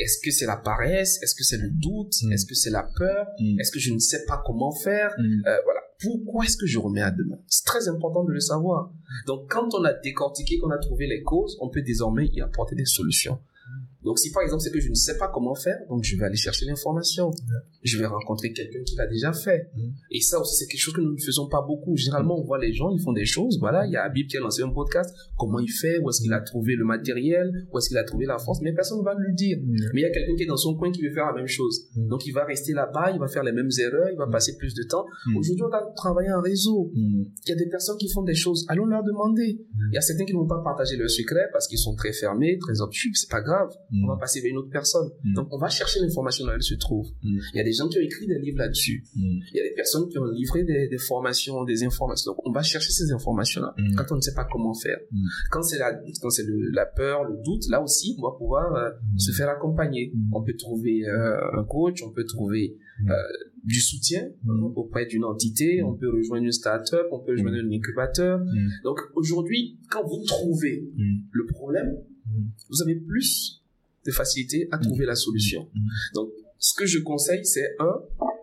[0.00, 1.22] Est-ce que c'est la paresse?
[1.22, 2.14] Est-ce que c'est le doute?
[2.22, 2.32] Mm.
[2.32, 3.26] Est-ce que c'est la peur?
[3.38, 3.60] Mm.
[3.60, 5.10] Est-ce que je ne sais pas comment faire?
[5.18, 5.42] Mm.
[5.46, 5.80] euh, Voilà.
[6.00, 7.36] Pourquoi est-ce que je remets à demain?
[7.46, 8.90] C'est très important de le savoir.
[9.26, 12.74] Donc, quand on a décortiqué, qu'on a trouvé les causes, on peut désormais y apporter
[12.74, 13.38] des solutions.
[14.02, 16.24] Donc, si par exemple c'est que je ne sais pas comment faire, donc je vais
[16.24, 17.30] aller chercher l'information.
[17.82, 19.70] Je vais rencontrer quelqu'un qui l'a déjà fait.
[19.74, 19.90] Mm.
[20.10, 21.96] Et ça aussi, c'est quelque chose que nous ne faisons pas beaucoup.
[21.96, 23.58] Généralement, on voit les gens, ils font des choses.
[23.58, 25.14] Voilà, il y a Habib qui a lancé un podcast.
[25.36, 25.98] Comment il fait?
[25.98, 27.50] Où est-ce qu'il a trouvé le matériel?
[27.72, 28.60] Où est-ce qu'il a trouvé la force?
[28.62, 29.58] Mais personne ne va lui dire.
[29.62, 29.76] Mm.
[29.94, 31.46] Mais il y a quelqu'un qui est dans son coin qui veut faire la même
[31.46, 31.86] chose.
[31.94, 32.08] Mm.
[32.08, 34.74] Donc, il va rester là-bas, il va faire les mêmes erreurs, il va passer plus
[34.74, 35.04] de temps.
[35.36, 36.90] Aujourd'hui, on a travaillé en réseau.
[36.94, 38.64] Il y a des personnes qui font des choses.
[38.68, 39.60] Allons leur demander.
[39.90, 42.12] Il y a certains qui ne vont pas partager leurs secrets parce qu'ils sont très
[42.12, 43.12] fermés, très obtus.
[43.14, 43.70] C'est pas grave.
[43.92, 45.10] On va passer vers une autre personne.
[45.34, 47.08] Donc, on va chercher l'information là où elle se trouve.
[47.22, 49.04] Il y a des gens qui ont écrit des livres là-dessus.
[49.14, 52.32] Il y a des personnes qui ont livré des, des formations, des informations.
[52.32, 54.98] Donc, on va chercher ces informations-là quand on ne sait pas comment faire.
[55.50, 58.90] Quand c'est la, quand c'est la peur, le doute, là aussi, on va pouvoir euh,
[59.16, 60.12] se faire accompagner.
[60.32, 62.76] On peut trouver euh, un coach, on peut trouver
[63.08, 63.14] euh,
[63.64, 64.28] du soutien
[64.74, 68.40] auprès d'une entité, on peut rejoindre une start-up, on peut rejoindre un incubateur.
[68.84, 70.84] Donc aujourd'hui, quand vous trouvez
[71.32, 71.96] le problème,
[72.68, 73.59] vous avez plus
[74.06, 75.68] de facilité à trouver la solution.
[76.14, 77.94] Donc ce que je conseille, c'est un,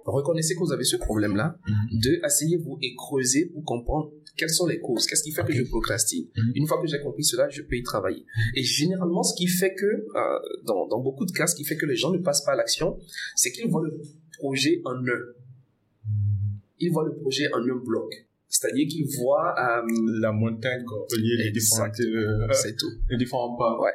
[0.06, 1.60] reconnaissez que vous avez ce problème-là.
[1.91, 5.06] Deux, asseyez-vous et creusez pour comprendre quelles sont les causes.
[5.06, 6.26] Qu'est-ce qui fait que je procrastine?
[6.56, 8.26] Une fois que j'ai compris cela, je peux y travailler.
[8.56, 11.78] Et généralement, ce qui fait que, euh, dans, dans beaucoup de cas, ce qui fait
[11.78, 12.98] que les gens ne passent pas à l'action,
[13.36, 14.00] c'est qu'ils voient le
[14.39, 15.22] projet en un.
[16.80, 18.28] Ils voient le projet en un bloc.
[18.50, 19.82] C'est-à-dire qu'ils voient euh,
[20.22, 20.84] la montagne,
[21.17, 22.89] lieu des différents, euh, c'est tout.
[23.10, 23.78] les différents pas.
[23.80, 23.91] Ouais.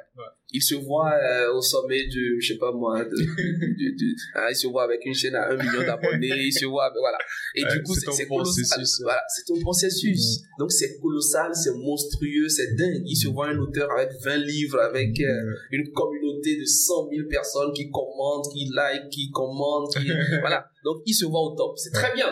[0.53, 4.47] Il se voit euh, au sommet du, je sais pas moi, de, de, de, hein,
[4.51, 7.19] il se voit avec une chaîne à un million d'abonnés, il se voit, avec, voilà.
[7.55, 8.85] Et du coup, c'est colossal.
[9.03, 10.41] Voilà, c'est un processus.
[10.59, 13.03] Donc c'est colossal, c'est monstrueux, c'est dingue.
[13.07, 17.29] Il se voit un auteur avec 20 livres, avec euh, une communauté de 100 000
[17.29, 20.11] personnes qui commentent, qui like, qui commentent, qui,
[20.41, 20.72] voilà.
[20.85, 21.79] Donc il se voit au top.
[21.79, 22.27] C'est très bien.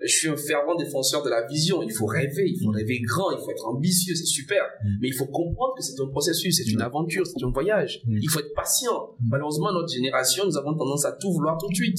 [0.00, 1.82] Je suis un fervent défenseur de la vision.
[1.82, 4.62] Il faut rêver, il faut rêver grand, il faut être ambitieux, c'est super.
[5.00, 8.02] Mais il faut comprendre que c'est un processus, c'est une aventure, c'est un voyage.
[8.08, 9.10] Il faut être patient.
[9.28, 11.98] Malheureusement, notre génération, nous avons tendance à tout vouloir tout de suite.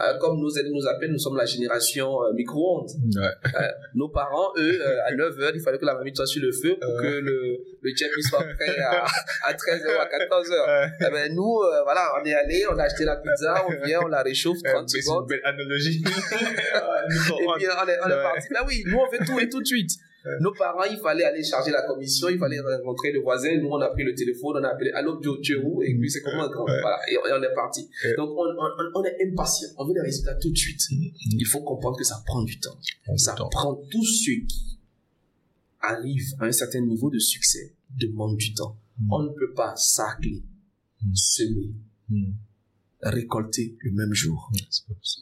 [0.00, 2.90] Euh, comme nos aînés nous appellent, nous sommes la génération euh, micro-ondes.
[3.16, 3.60] Euh,
[3.94, 6.96] nos parents, eux, à 9h, il fallait que la mamie soit sur le feu pour
[7.00, 9.04] que le, le soit prêt à,
[9.44, 10.90] à 13h ou à 14h.
[11.00, 14.08] Eh ben, nous, voilà, on est allé, on a acheté la pizza, on vient, on
[14.08, 15.26] la réchauffe 30 secondes.
[15.44, 16.02] Analogie.
[16.04, 18.48] et puis on est, on est parti.
[18.50, 19.90] Ben oui, nous on fait tout et tout de suite.
[20.40, 23.56] Nos parents, il fallait aller charger la commission, il fallait rencontrer le voisin.
[23.56, 25.82] Nous, on a pris le téléphone, on a appelé Allô, tu es où?
[25.82, 27.88] Et puis, c'est comment grand Voilà, et on est parti.
[28.18, 29.68] Donc, on, on, on, est impatient.
[29.78, 30.78] On veut des résultats tout de suite.
[30.78, 31.36] Mm-hmm.
[31.38, 32.76] Il faut comprendre que ça prend du temps.
[33.16, 34.78] Ça prend tout ce qui
[35.80, 38.76] arrive à un certain niveau de succès demande du temps.
[38.98, 39.12] Mm.
[39.12, 40.42] On ne peut pas sacler,
[41.02, 41.14] mm.
[41.14, 41.74] semer,
[42.08, 42.32] mm.
[43.02, 44.50] Récolter le même jour.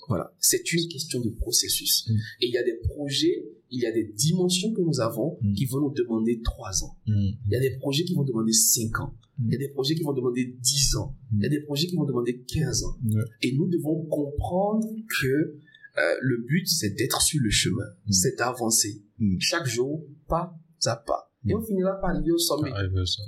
[0.09, 0.35] Voilà.
[0.39, 2.09] C'est une question de processus.
[2.41, 5.67] Et il y a des projets il y a des dimensions que nous avons qui
[5.67, 6.97] vont nous demander trois ans.
[7.07, 9.15] Il y a des projets qui vont demander cinq ans.
[9.45, 11.17] Il y a des projets qui vont demander dix ans.
[11.33, 12.97] Il y a des projets qui vont demander quinze ans.
[13.43, 14.89] Et nous devons comprendre
[15.21, 19.03] que euh, le but, c'est d'être sur le chemin, c'est d'avancer.
[19.39, 22.71] Chaque jour, pas à pas et on finira par arriver au sommet.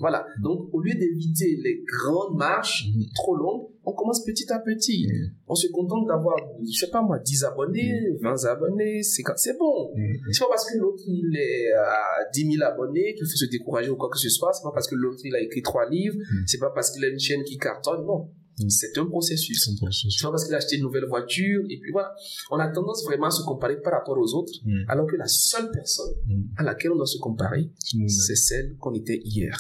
[0.01, 0.27] Voilà.
[0.43, 3.05] Donc, au lieu d'éviter les grandes marches mm.
[3.15, 5.07] trop longues, on commence petit à petit.
[5.09, 5.33] Mm.
[5.49, 8.47] On se contente d'avoir, je sais pas moi, 10 abonnés, 20 mm.
[8.47, 9.93] abonnés, c'est c'est bon.
[10.31, 13.91] C'est pas parce que l'autre il est à 10 000 abonnés qu'il faut se décourager
[13.91, 14.53] ou quoi que ce soit.
[14.53, 16.17] C'est pas parce que l'autre il a écrit trois livres.
[16.47, 18.05] C'est pas parce qu'il a une chaîne qui cartonne.
[18.05, 18.29] Non.
[18.65, 18.69] Mm.
[18.69, 19.65] C'est un processus.
[19.65, 22.15] C'est pas parce qu'il a acheté une nouvelle voiture et puis voilà.
[22.51, 24.85] On a tendance vraiment à se comparer par rapport aux autres, mm.
[24.89, 26.43] alors que la seule personne mm.
[26.59, 27.71] à laquelle on doit se comparer,
[28.07, 29.59] c'est celle qu'on était hier.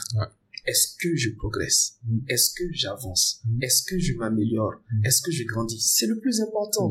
[0.66, 1.98] Est-ce que je progresse?
[2.28, 3.42] Est-ce que j'avance?
[3.62, 4.74] Est-ce que je m'améliore?
[5.04, 5.80] Est-ce que je grandis?
[5.80, 6.90] C'est le plus important.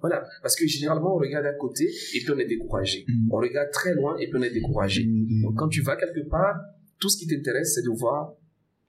[0.00, 3.06] Voilà, parce que généralement on regarde à côté et puis on est découragé.
[3.30, 5.04] On regarde très loin et puis on est découragé.
[5.42, 6.56] Donc quand tu vas quelque part,
[6.98, 8.34] tout ce qui t'intéresse c'est de voir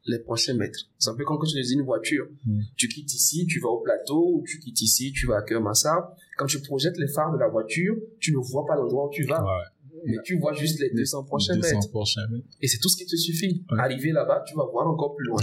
[0.07, 0.79] les prochains mètres.
[0.97, 2.27] C'est un peu comme quand tu utilises une voiture.
[2.45, 2.61] Mm.
[2.75, 6.15] Tu quittes ici, tu vas au plateau, ou tu quittes ici, tu vas à Kermassa.
[6.37, 9.25] Quand tu projettes les phares de la voiture, tu ne vois pas l'endroit où tu
[9.25, 9.43] vas.
[10.05, 11.89] Mais tu vois juste les 200 prochains 200 mètres.
[11.89, 12.47] Prochains mètres.
[12.61, 13.63] Et c'est tout ce qui te suffit.
[13.77, 15.41] Arriver là-bas, tu vas voir encore plus loin.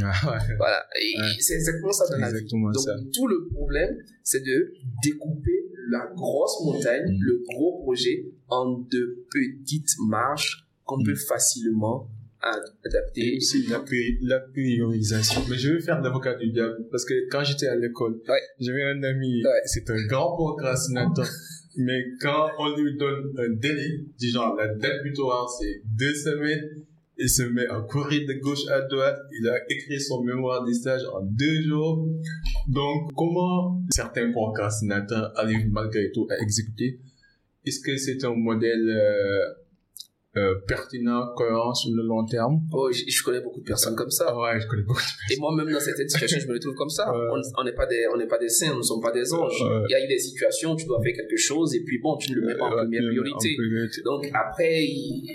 [0.59, 0.85] voilà.
[1.01, 2.47] Et c'est exactement ça dans la vie.
[2.47, 7.19] Donc, tout le problème, c'est de découper la grosse montagne, mm.
[7.21, 11.05] le gros projet, en de petites marches qu'on mm.
[11.05, 12.09] peut facilement
[12.85, 13.37] adapter.
[13.37, 13.83] aussi la,
[14.23, 15.43] la priorisation.
[15.49, 18.21] Mais je vais faire l'avocat du diable parce que quand j'étais à l'école,
[18.61, 21.27] j'avais un ami, c'est un grand procrastinateur.
[21.77, 26.85] mais quand on lui donne un délai, disons la date butoir c'est deux semaines,
[27.17, 30.73] il se met à courir de gauche à droite, il a écrit son mémoire de
[30.73, 32.09] stage en deux jours.
[32.69, 36.99] Donc, comment certains procrastinateurs arrivent malgré tout à exécuter?
[37.65, 39.55] Est-ce que c'est un modèle euh,
[40.37, 42.61] euh, pertinent, cohérent sur le long terme.
[42.73, 44.37] Oh, je, je, connais beaucoup de personnes comme ça.
[44.37, 45.37] Ouais, je connais beaucoup de personnes.
[45.37, 47.13] Et moi-même, dans certaines situations, je me trouve comme ça.
[47.57, 49.63] On n'est pas des, on n'est pas des saints, nous ne sommes pas des anges.
[49.89, 52.17] Il y a eu des situations où tu dois faire quelque chose et puis bon,
[52.17, 53.57] tu ne le mets pas en première priorité.
[54.05, 54.87] Donc après,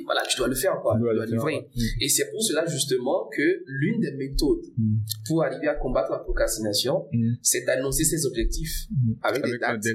[0.06, 0.96] voilà, tu dois le faire, quoi.
[0.96, 1.68] Tu dois, livrer.
[2.02, 4.98] Et c'est pour cela, justement, que l'une des méthodes mm.
[5.28, 7.34] pour arriver à combattre la procrastination, mm.
[7.42, 9.14] c'est d'annoncer ses objectifs mm.
[9.22, 9.86] avec, des dates.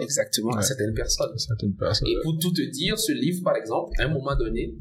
[0.00, 1.36] Exactement, à certaines personnes.
[1.38, 2.08] certaines personnes.
[2.08, 4.74] Et pour tout te dire, ce livre, par exemple, à un moment donné,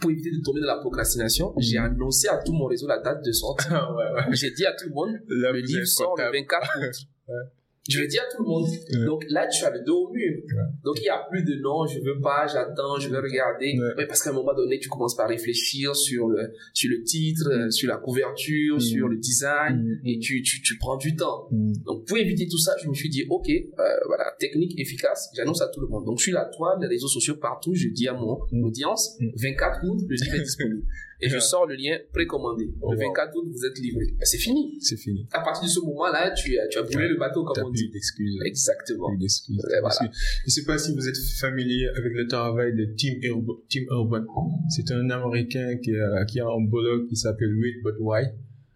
[0.00, 3.24] pour éviter de tomber dans la procrastination, j'ai annoncé à tout mon réseau la date
[3.24, 3.68] de sortie.
[4.32, 6.38] J'ai dit à tout le monde, le livre sort le comptable.
[6.38, 7.08] 24 août.
[7.88, 8.68] Je le dis à tout le monde.
[8.68, 9.04] Ouais.
[9.06, 10.36] Donc là, tu as le dos au mur.
[10.84, 13.74] Donc il n'y a plus de non, je veux pas, j'attends, je vais regarder.
[13.78, 13.94] Ouais.
[13.96, 17.48] Ouais, parce qu'à un moment donné, tu commences par réfléchir sur le, sur le titre,
[17.50, 18.80] euh, sur la couverture, Mm.
[18.80, 20.06] sur le design, Mm.
[20.06, 21.48] et tu, tu, tu prends du temps.
[21.50, 21.72] Mm.
[21.86, 25.62] Donc pour éviter tout ça, je me suis dit, ok, euh, voilà, technique efficace, j'annonce
[25.62, 26.04] à tout le monde.
[26.04, 29.30] Donc je suis la toile, les réseaux sociaux partout, je dis à mon audience, Mm.
[29.36, 30.82] 24 août, le livre est disponible.
[31.22, 32.70] Et je sors le lien précommandé.
[32.80, 33.08] Oh, le wow.
[33.08, 34.06] 24 août, vous êtes livré.
[34.18, 34.78] Ben, c'est fini.
[34.80, 35.26] C'est fini.
[35.32, 37.86] À partir de ce moment-là, tu as, tu as brûlé le bateau, comme on plus
[37.86, 37.90] dit.
[37.90, 38.38] d'excuses.
[38.44, 39.08] Exactement.
[39.08, 39.62] Plus d'excuses.
[39.82, 40.04] Parce que
[40.46, 43.54] Je sais pas si vous êtes familier avec le travail de Tim, Urban.
[43.68, 44.24] Tim Urban.
[44.70, 48.24] C'est un Américain qui a, qui a un blog qui s'appelle Wait But Why.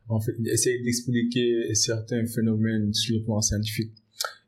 [0.09, 3.93] En fait, il essaye d'expliquer certains phénomènes sur le plan scientifique.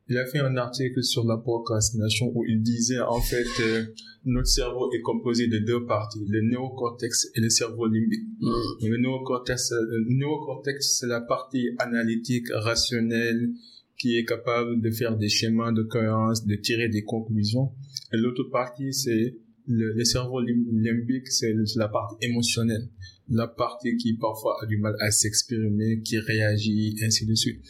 [0.08, 3.84] Il a fait un article sur la procrastination où il disait en fait euh,
[4.24, 8.22] notre cerveau est composé de deux parties, le néocortex et le cerveau limbique.
[8.40, 8.52] Mm.
[8.88, 13.50] Le néocortex, euh, le néocortex, c'est la partie analytique, rationnelle,
[13.98, 17.72] qui est capable de faire des schémas de cohérence, de tirer des conclusions.
[18.12, 22.88] Et l'autre partie, c'est le, le cerveau lim- limbique, c'est la partie émotionnelle.
[23.28, 27.60] La partie qui parfois a du mal à s'exprimer, qui réagit, ainsi de suite.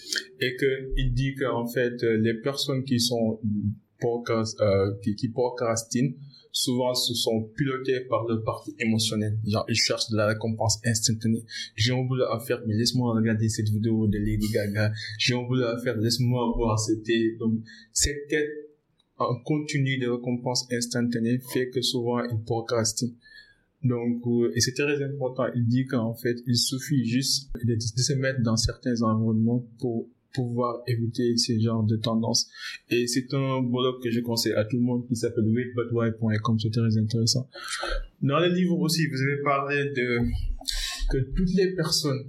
[0.40, 3.40] Et que il dit qu'en fait, euh, les personnes qui sont
[4.04, 6.14] euh, qui, qui procrastinent,
[6.52, 9.38] souvent se sont pilotées par leur partie émotionnelle.
[9.46, 11.42] Genre, ils cherchent de la récompense instantanée.
[11.74, 14.92] J'ai un boulot à faire, mais laisse-moi regarder cette vidéo de Lady Gaga.
[15.18, 17.06] J'ai un boulot à faire, laisse-moi voir cette
[17.38, 17.60] Donc,
[17.92, 18.50] cette quête
[19.18, 23.14] en continu de récompense instantanée fait que souvent ils procrastinent.
[23.86, 25.44] Donc, euh, et c'est très important.
[25.54, 30.82] Il dit qu'en fait, il suffit juste de, se mettre dans certains environnements pour pouvoir
[30.86, 32.48] éviter ce genre de tendance.
[32.90, 36.58] Et c'est un blog que je conseille à tout le monde qui s'appelle waitbutwhy.com.
[36.58, 37.48] C'est très intéressant.
[38.20, 40.20] Dans le livre aussi, vous avez parlé de
[41.10, 42.26] que toutes les personnes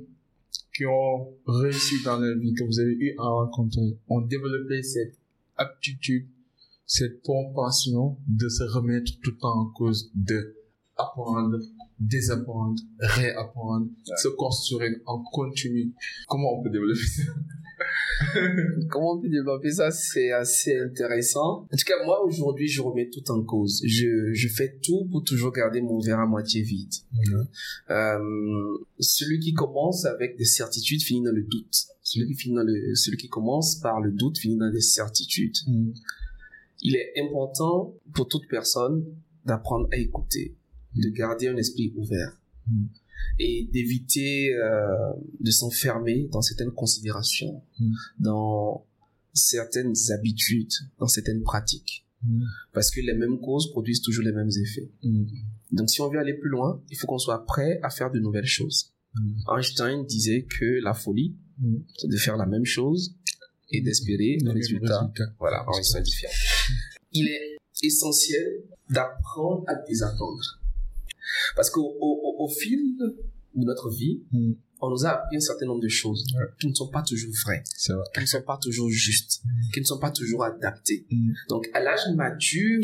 [0.76, 5.18] qui ont réussi dans la vie, que vous avez eu à rencontrer, ont développé cette
[5.58, 6.28] aptitude,
[6.86, 10.56] cette propension de se remettre tout le temps en cause, de
[10.98, 11.58] apprendre,
[12.00, 15.94] désapprendre, réapprendre, se construire en continu.
[16.28, 17.24] Comment on peut développer ça?
[18.90, 19.92] Comment on peut développer ça?
[19.92, 21.68] C'est assez intéressant.
[21.72, 23.82] En tout cas, moi, aujourd'hui, je remets tout en cause.
[23.86, 26.94] Je, je fais tout pour toujours garder mon verre à moitié vide.
[27.90, 31.76] Euh, celui qui commence avec des certitudes finit dans le doute.
[32.02, 35.58] Celui qui, finit dans le, celui qui commence par le doute finit dans des certitudes.
[35.68, 35.92] Mm.
[36.82, 39.04] Il est important pour toute personne
[39.46, 40.56] d'apprendre à écouter,
[41.02, 42.38] de garder un esprit ouvert
[42.70, 42.86] Mm.
[43.40, 47.94] et d'éviter euh, de s'enfermer dans certaines considérations, Mm.
[48.20, 48.86] dans
[49.34, 52.06] certaines habitudes, dans certaines pratiques.
[52.24, 52.44] Mm.
[52.74, 54.90] Parce que les mêmes causes produisent toujours les mêmes effets.
[55.72, 58.20] Donc si on veut aller plus loin, il faut qu'on soit prêt à faire de
[58.20, 58.92] nouvelles choses.
[59.56, 61.36] Einstein disait que la folie,
[61.98, 63.16] c'est de faire la même chose
[63.72, 65.34] et d'espérer Le un résultat résultat.
[65.40, 66.34] voilà, en différent.
[67.14, 70.60] Il est essentiel d'apprendre à désattendre.
[71.56, 73.18] Parce qu'au au, au- au fil de
[73.56, 74.54] notre vie, Mm.
[74.82, 76.46] on nous a appris un certain nombre de choses Ouais.
[76.60, 78.04] qui ne sont pas toujours vraies, vrai.
[78.14, 79.42] qui ne sont pas toujours justes,
[79.74, 81.06] qui ne sont pas toujours adaptées.
[81.10, 81.34] Mm.
[81.50, 82.84] Donc, à l'âge mature,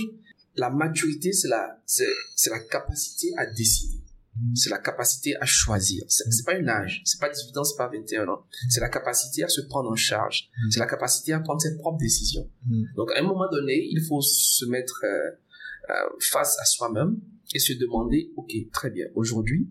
[0.55, 3.99] la maturité, c'est la, c'est, c'est la capacité à décider.
[4.55, 6.03] C'est la capacité à choisir.
[6.07, 7.03] C'est, c'est pas un âge.
[7.05, 8.43] C'est pas 18 ans, c'est pas 21 ans.
[8.67, 10.49] C'est la capacité à se prendre en charge.
[10.71, 12.49] C'est la capacité à prendre ses propres décisions.
[12.95, 15.29] Donc, à un moment donné, il faut se mettre euh,
[15.91, 17.19] euh, face à soi-même
[17.53, 19.69] et se demander, OK, très bien, aujourd'hui,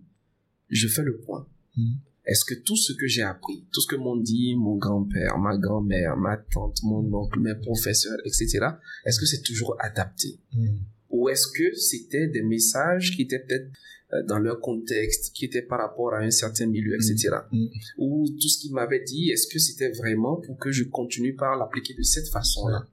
[0.69, 1.47] je fais le point.
[1.77, 1.95] Mm.
[2.25, 5.57] Est-ce que tout ce que j'ai appris, tout ce que m'ont dit mon grand-père, ma
[5.57, 8.61] grand-mère, ma tante, mon oncle, mes professeurs, etc.,
[9.05, 10.39] est-ce que c'est toujours adapté?
[10.53, 10.77] Mm.
[11.11, 13.71] Ou est-ce que c'était des messages qui étaient peut-être
[14.15, 17.31] euh, dans leur contexte, qui étaient par rapport à un certain milieu, etc.
[17.51, 17.67] Mm.
[17.99, 21.57] Ou tout ce qu'il m'avait dit, est-ce que c'était vraiment pour que je continue par
[21.57, 22.87] l'appliquer de cette façon-là?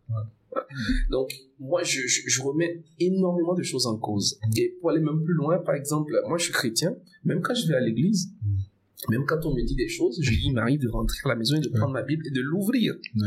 [1.11, 1.29] Donc,
[1.59, 4.39] moi, je, je, je remets énormément de choses en cause.
[4.47, 4.51] Mm.
[4.57, 7.67] Et pour aller même plus loin, par exemple, moi, je suis chrétien, même quand je
[7.67, 9.11] vais à l'église, Mm.
[9.11, 11.55] même quand on me dit des choses, je, il m'arrive de rentrer à la maison
[11.55, 12.93] et de prendre ma Bible et de l'ouvrir.
[13.15, 13.21] Ouais.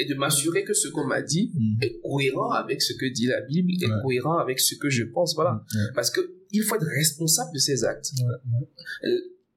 [0.00, 1.82] Et de m'assurer que ce qu'on m'a dit Mm.
[1.82, 3.92] est cohérent avec ce que dit la Bible, est Ouais.
[4.02, 5.64] cohérent avec ce que je pense, voilà.
[5.74, 5.80] Ouais.
[5.94, 8.12] Parce que il faut être responsable de ses actes.
[9.04, 9.08] Euh,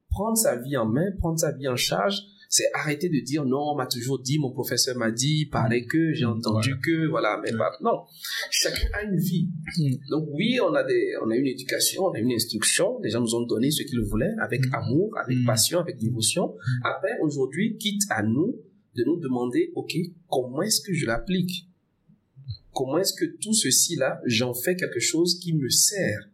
[0.09, 2.17] Prendre sa vie en main, prendre sa vie en charge,
[2.53, 6.11] c'est arrêter de dire non, on m'a toujours dit, mon professeur m'a dit, paraît que,
[6.13, 6.81] j'ai entendu Voilà.
[6.83, 7.71] que, voilà, mais pas.
[7.81, 8.01] Non,
[8.51, 9.47] chacun a une vie.
[9.77, 9.95] Mm.
[10.09, 12.99] Donc oui, on a des, on a une éducation, on a une instruction.
[13.01, 14.73] Les gens nous ont donné ce qu'ils voulaient, avec Mm.
[14.75, 15.45] amour, avec Mm.
[15.45, 16.53] passion, avec dévotion.
[16.83, 18.59] Après, aujourd'hui, quitte à nous
[18.97, 19.93] de nous demander, ok,
[20.27, 21.69] comment est-ce que je l'applique?
[22.73, 26.27] Comment est-ce que tout ceci là, j'en fais quelque chose qui me sert?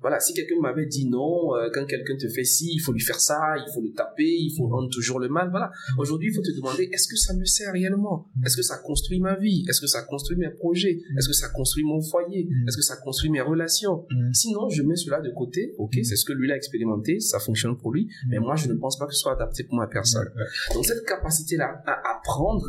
[0.00, 3.00] Voilà, si quelqu'un m'avait dit non, euh, quand quelqu'un te fait ci, il faut lui
[3.00, 5.50] faire ça, il faut le taper, il faut rendre toujours le mal.
[5.50, 5.70] Voilà.
[5.98, 8.28] Aujourd'hui, il faut te demander est-ce que ça me sert réellement?
[8.44, 9.64] Est-ce que ça construit ma vie?
[9.68, 11.00] Est-ce que ça construit mes projets?
[11.18, 12.48] Est-ce que ça construit mon foyer?
[12.66, 14.06] Est-ce que ça construit mes relations?
[14.32, 15.74] Sinon, je mets cela de côté.
[15.78, 18.74] Ok, c'est ce que lui a expérimenté, ça fonctionne pour lui, mais moi, je ne
[18.74, 20.28] pense pas que ce soit adapté pour ma personne.
[20.74, 22.64] Donc cette capacité-là à apprendre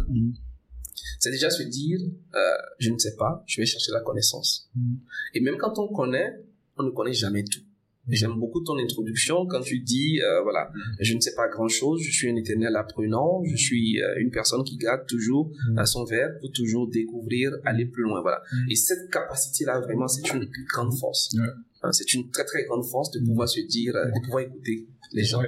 [1.21, 1.99] c'est déjà se dire,
[2.33, 2.39] euh,
[2.79, 4.69] je ne sais pas, je vais chercher la connaissance.
[4.73, 4.95] Mm.
[5.35, 6.43] Et même quand on connaît,
[6.81, 7.61] on ne connaît jamais tout.
[8.07, 8.13] Mm.
[8.13, 10.79] J'aime beaucoup ton introduction quand tu dis, euh, voilà, mm.
[11.01, 14.63] je ne sais pas grand-chose, je suis un éternel apprenant, je suis euh, une personne
[14.63, 18.41] qui garde toujours à son verre pour toujours découvrir, aller plus loin, voilà.
[18.69, 21.35] Et cette capacité-là, vraiment, c'est une grande force.
[21.83, 25.23] Hein, c'est une très très grande force de pouvoir se dire, de pouvoir écouter les
[25.23, 25.41] gens.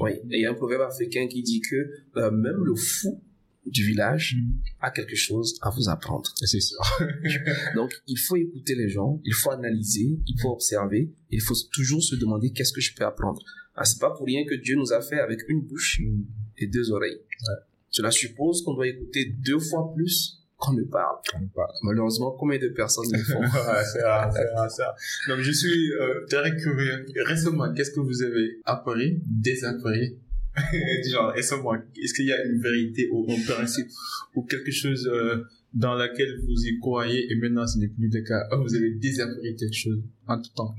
[0.00, 0.12] Oui.
[0.30, 3.20] Et il y a un proverbe africain qui dit que même le fou
[3.66, 4.60] du village mm.
[4.80, 6.30] a quelque chose à vous apprendre.
[6.36, 6.78] C'est sûr.
[7.74, 12.02] Donc, il faut écouter les gens, il faut analyser, il faut observer, il faut toujours
[12.02, 13.40] se demander qu'est-ce que je peux apprendre.
[13.74, 16.24] Ah, c'est pas pour rien que Dieu nous a fait avec une bouche mm.
[16.58, 17.20] et deux oreilles.
[17.90, 21.16] Cela suppose qu'on doit écouter deux fois plus qu'on ne parle.
[21.82, 23.42] Malheureusement, combien de personnes le font?
[23.92, 24.94] C'est rare, c'est rare.
[25.28, 27.04] Donc, je suis euh, très curieux.
[27.26, 30.18] Récemment, qu'est-ce que vous avez appris, désappris
[31.10, 33.88] genre, est-ce qu'il y a une vérité ou un principe
[34.34, 38.20] ou quelque chose euh, dans laquelle vous y croyez et maintenant ce n'est plus le
[38.20, 40.74] cas oh, Vous avez désappris quelque chose en tout temps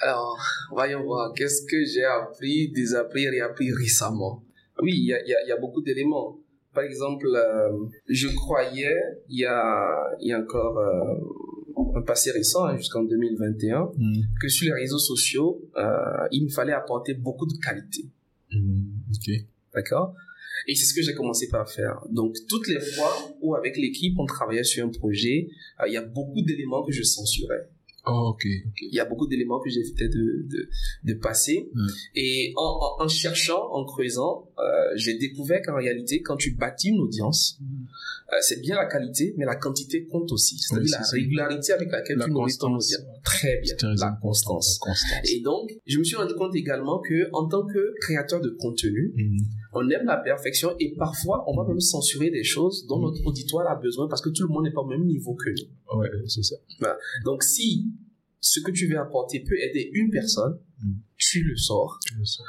[0.00, 0.38] Alors,
[0.70, 1.34] voyons voir.
[1.34, 4.42] Qu'est-ce que j'ai appris, désappris, réappris récemment?
[4.80, 6.38] Oui, il y a, y a, beaucoup d'éléments.
[6.72, 8.94] Par exemple, euh, je croyais,
[9.28, 14.22] il y a, y a encore euh, un passé récent, hein, jusqu'en 2021, hmm.
[14.40, 15.60] que sur les réseaux sociaux,
[16.30, 18.04] il me fallait apporter beaucoup de qualité.
[18.52, 18.84] Hmm.
[19.10, 19.34] Ok.
[19.74, 20.14] D'accord
[20.66, 22.00] Et c'est ce que j'ai commencé par faire.
[22.10, 25.48] Donc, toutes les fois où avec l'équipe, on travaillait sur un projet,
[25.80, 27.68] euh, il y a beaucoup d'éléments que je censurais.
[28.06, 28.44] Oh, ok.
[28.44, 30.68] Il y a beaucoup d'éléments que j'évitais de, de,
[31.04, 31.70] de passer.
[32.14, 37.00] Et en, en, cherchant, en creusant, euh, j'ai découvert qu'en réalité, quand tu bâtis une
[37.00, 37.58] audience,
[38.32, 40.58] euh, c'est bien la qualité, mais la quantité compte aussi.
[40.58, 42.98] C'est-à-dire la régularité avec laquelle tu nourris ton audience.
[43.24, 43.74] Très bien.
[43.98, 44.80] La constance.
[45.24, 49.12] Et donc, je me suis rendu compte également que, en tant que créateur de contenu,
[49.16, 49.38] mm.
[49.74, 53.02] on aime la perfection et parfois, on va même censurer des choses dont mm.
[53.02, 55.50] notre auditoire a besoin parce que tout le monde n'est pas au même niveau que
[55.50, 55.98] nous.
[56.00, 56.56] Ouais, c'est ça.
[57.24, 57.86] Donc, si
[58.40, 61.98] ce que tu veux apporter peut aider une personne, mm tu le sors.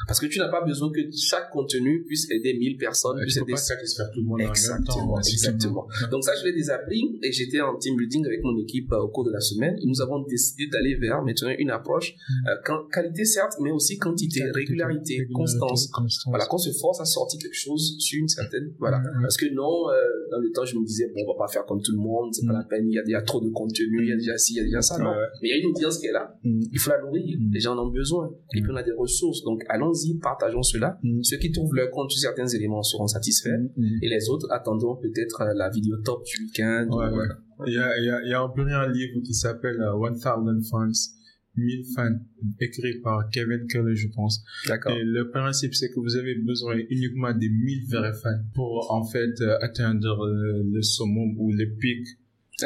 [0.08, 3.18] Parce que tu n'as pas besoin que chaque contenu puisse aider 1000 personnes.
[3.18, 3.54] Ouais, puisse aider...
[3.54, 5.88] pas satisfaire tout le monde exactement, en Exactement.
[6.12, 9.02] Donc ça, je l'ai déjà appris et j'étais en team building avec mon équipe euh,
[9.02, 12.48] au cours de la semaine et nous avons décidé d'aller vers maintenant une approche mm.
[12.48, 15.90] euh, qualité certes, mais aussi quantité, régularité, constance.
[16.28, 19.02] Voilà, qu'on se force à sortir quelque chose sur une certaine, voilà.
[19.22, 19.96] Parce que non, euh,
[20.32, 22.34] dans le temps, je me disais, bon, on va pas faire comme tout le monde,
[22.34, 22.68] c'est pas la mm.
[22.70, 24.60] peine, il y, a, a trop de contenu, il y a déjà ci, il y
[24.60, 25.12] a déjà ça, non.
[25.42, 26.38] Mais il y a une audience qui est là.
[26.44, 26.62] Mm.
[26.72, 27.38] Il faut la nourrir.
[27.52, 28.19] Les gens en ont besoin
[28.54, 29.44] et puis on a des ressources.
[29.44, 31.00] Donc allons-y, partageons cela.
[31.04, 31.24] Mm.
[31.24, 34.00] Ceux qui trouvent leur compte sur certains éléments seront satisfaits mm, mm.
[34.04, 36.88] et les autres attendront peut-être euh, la vidéo top du week-end.
[37.68, 40.62] Il, y a, il, y a, il y a un livre qui s'appelle 1000 euh,
[40.70, 40.92] Fans.
[41.58, 42.20] 1000 fans,
[42.62, 44.42] écrit par Kevin Keller, je pense.
[44.68, 44.94] D'accord.
[44.94, 49.04] Et le principe, c'est que vous avez besoin uniquement des 1000 vrais fans pour, en
[49.04, 52.08] fait, euh, atteindre le summum ou le pic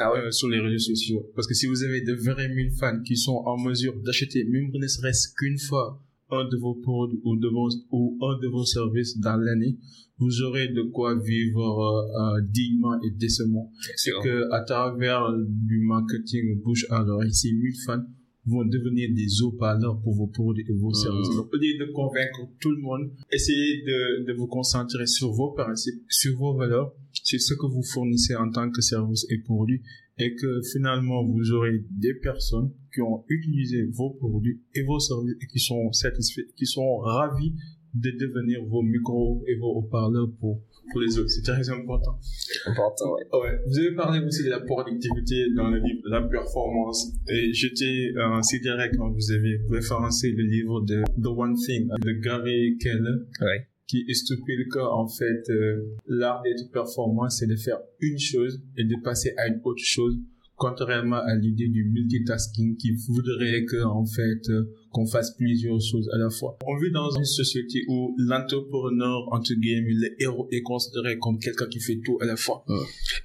[0.02, 0.32] ah ouais.
[0.32, 1.30] sur les réseaux sociaux.
[1.36, 4.72] Parce que si vous avez de vrais 1000 fans qui sont en mesure d'acheter, même
[4.74, 8.66] ne serait-ce qu'une fois, un de vos produits ou, de vos, ou un de vos
[8.66, 9.78] services dans l'année,
[10.20, 13.72] vous aurez de quoi vivre euh, euh dignement et décemment.
[13.96, 18.04] C'est que à travers du marketing bouche à l'oreille, ces 1000 fans
[18.46, 20.96] vont devenir des haut-parleurs pour vos produits et vos mmh.
[20.96, 21.36] services.
[21.36, 25.52] Donc, au lieu de convaincre tout le monde, essayez de, de vous concentrer sur vos
[25.52, 29.82] principes, sur vos valeurs, sur ce que vous fournissez en tant que service et produit
[30.18, 35.36] et que finalement vous aurez des personnes qui ont utilisé vos produits et vos services
[35.42, 37.54] et qui sont satisfaits, qui sont ravis
[37.94, 41.30] de devenir vos micros et vos haut-parleurs pour, pour les autres.
[41.30, 42.18] C'est très important.
[42.66, 43.40] Important, ouais.
[43.40, 43.60] ouais.
[43.68, 47.12] Vous avez parlé aussi de la productivité dans le livre, la performance.
[47.30, 52.12] Et j'étais euh, sidéré quand vous avez référencé le livre de The One Thing de
[52.14, 53.26] Gary Keller.
[53.42, 53.68] Ouais
[54.02, 58.84] qui le cas en fait euh, l'art d'être performant c'est de faire une chose et
[58.84, 60.18] de passer à une autre chose
[60.56, 66.08] contrairement à l'idée du multitasking qui voudrait que en fait euh, qu'on fasse plusieurs choses
[66.14, 66.58] à la fois.
[66.68, 71.68] On vit dans une société où l'entrepreneur entre guillemets le héros est considéré comme quelqu'un
[71.68, 72.64] qui fait tout à la fois.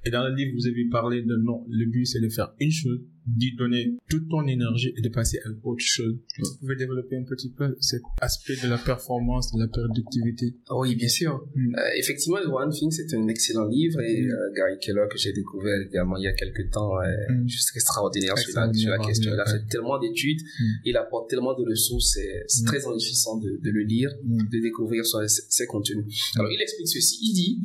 [0.05, 2.71] Et dans le livre vous avez parlé de non, le but c'est de faire une
[2.71, 3.01] chose
[3.37, 6.17] d'y donner toute ton énergie et de passer à autre chose.
[6.39, 10.55] Vous pouvez développer un petit peu cet aspect de la performance, de la productivité.
[10.71, 11.45] Oui, bien sûr.
[11.55, 11.75] Mm.
[11.75, 14.31] Euh, effectivement, The One Thing, c'est un excellent livre et Mm.
[14.31, 17.49] euh, Gary Keller que j'ai découvert également il y a quelques temps, euh, Mm.
[17.49, 19.31] juste extraordinaire sur la, Extraordinaire, sur la question.
[19.35, 20.41] Il a fait tellement d'études,
[20.85, 25.19] il apporte tellement de ressources, c'est très enrichissant de, de le lire, de découvrir son-
[25.27, 26.05] ses, contenus.
[26.37, 27.19] Alors, il explique ceci.
[27.23, 27.61] Il dit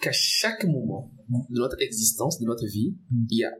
[0.00, 1.10] qu'à chaque moment
[1.50, 2.94] de notre existence, de notre vie,
[3.30, 3.52] il y a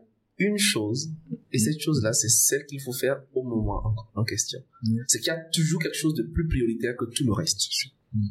[0.43, 1.11] une chose,
[1.53, 4.61] et cette chose-là, c'est celle qu'il faut faire au moment en, question.
[4.83, 4.99] Mm.
[5.07, 7.61] C'est qu'il y a toujours quelque chose de plus prioritaire que tout le reste.
[8.13, 8.27] Mm.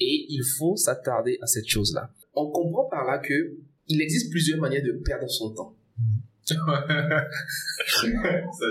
[0.00, 2.12] Et il faut s'attarder à cette chose-là.
[2.34, 3.56] On comprend par là que
[3.88, 5.76] il existe plusieurs manières de perdre son temps.
[6.44, 6.56] Ça,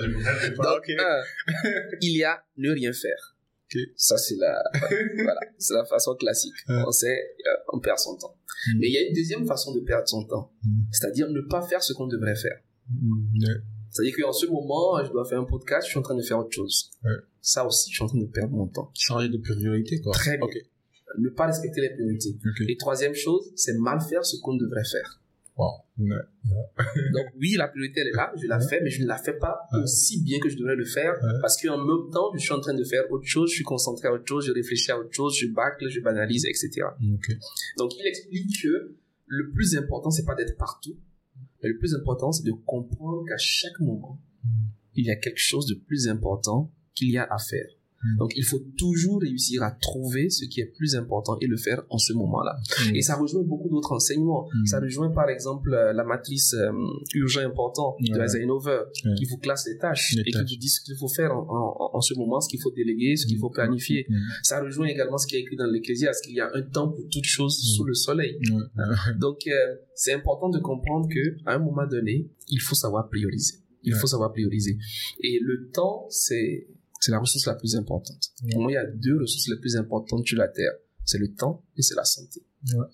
[0.04, 0.76] je pas.
[0.76, 1.24] Donc, un,
[2.02, 3.38] il y a ne rien faire.
[3.66, 3.80] Ok.
[3.96, 4.62] Ça, c'est la,
[5.16, 6.54] voilà, c'est la façon classique.
[6.68, 8.36] On sait, euh, on perd son temps.
[8.68, 8.80] Mm.
[8.80, 10.52] Mais il y a une deuxième façon de perdre son temps.
[10.64, 10.84] Mm.
[10.92, 12.60] C'est-à-dire ne pas faire ce qu'on devrait faire.
[13.00, 13.46] Mm.
[13.90, 16.40] C'est-à-dire qu'en ce moment, je dois faire un podcast, je suis en train de faire
[16.40, 16.92] autre chose.
[17.04, 17.12] Ouais.
[17.42, 18.92] Ça aussi, je suis en train de perdre mon temps.
[18.98, 20.14] Changer de priorité, quoi.
[20.14, 20.48] Très bien.
[21.18, 22.38] Ne pas respecter les priorités.
[22.70, 25.22] Et troisième chose, c'est mal faire ce qu'on devrait faire.
[25.58, 25.68] Wow.
[26.00, 26.16] Ouais.
[27.14, 29.34] Donc oui, la priorité elle est là, je la fais, mais je ne la fais
[29.34, 29.84] pas Ouais.
[29.84, 32.74] aussi bien que je devrais le faire parce qu'en même temps, je suis en train
[32.74, 35.38] de faire autre chose, je suis concentré à autre chose, je réfléchis à autre chose,
[35.38, 36.88] je bâcle, je banalise, etc.
[37.78, 38.96] Donc il explique que
[39.28, 40.96] le plus important, c'est pas d'être partout,
[41.62, 44.50] mais le plus important, c'est de comprendre qu'à chaque moment, Mm.
[44.96, 47.68] il y a quelque chose de plus important qu'il y a à faire.
[48.04, 48.18] Mm.
[48.20, 51.84] Donc il faut toujours réussir à trouver ce qui est plus important et le faire
[51.90, 52.56] en ce moment-là.
[52.90, 52.96] Mm.
[52.96, 54.48] Et ça rejoint beaucoup d'autres enseignements.
[54.54, 54.66] Mm.
[54.66, 56.72] Ça rejoint par exemple euh, la matrice euh,
[57.16, 58.22] urgent important de.
[58.22, 58.82] Eisenhower
[59.18, 60.46] qui vous classe les tâches Les et tâches.
[60.46, 62.72] qui vous dit ce qu'il faut faire en, en- en ce moment, ce qu'il faut
[62.72, 64.06] déléguer, ce qu'il faut planifier.
[64.44, 67.08] Ça rejoint également ce qui est écrit dans l'Ecclésiaste, qu'il y a un temps pour
[67.10, 68.38] toute chose sous le soleil.
[69.20, 69.52] Donc euh,
[69.96, 73.56] c'est important de comprendre que à un moment donné, il faut savoir prioriser.
[73.84, 74.78] Il faut savoir prioriser.
[75.24, 76.68] Et le temps, c'est
[77.02, 78.32] c'est la ressource la plus importante.
[78.44, 78.54] Ouais.
[78.54, 80.72] Pour moi, il y a deux ressources les plus importantes sur la terre.
[81.04, 82.44] C'est le temps et c'est la santé.
[82.76, 82.86] Ouais.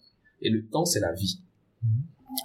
[0.41, 1.41] Et le temps, c'est la vie.
[1.83, 1.89] Mhm.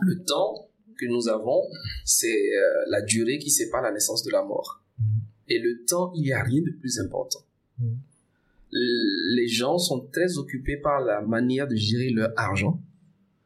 [0.01, 1.63] Le temps que nous avons,
[2.05, 4.83] c'est euh, la durée qui sépare la naissance de la mort.
[4.99, 5.07] Mhm.
[5.49, 7.45] Et le temps, il n'y a rien de plus important.
[7.79, 7.99] Mhm.
[8.73, 12.83] Les gens sont très occupés par la manière de gérer leur argent.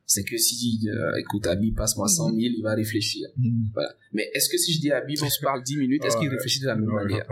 [0.08, 3.26] C'est que si, euh, écoute, Abi, passe-moi 100 000, il va réfléchir.
[3.36, 3.64] Mm.
[3.74, 3.90] Voilà.
[4.12, 6.60] Mais est-ce que si je dis Habib, on se parle 10 minutes, est-ce qu'il réfléchit
[6.60, 7.26] de la même Non, manière.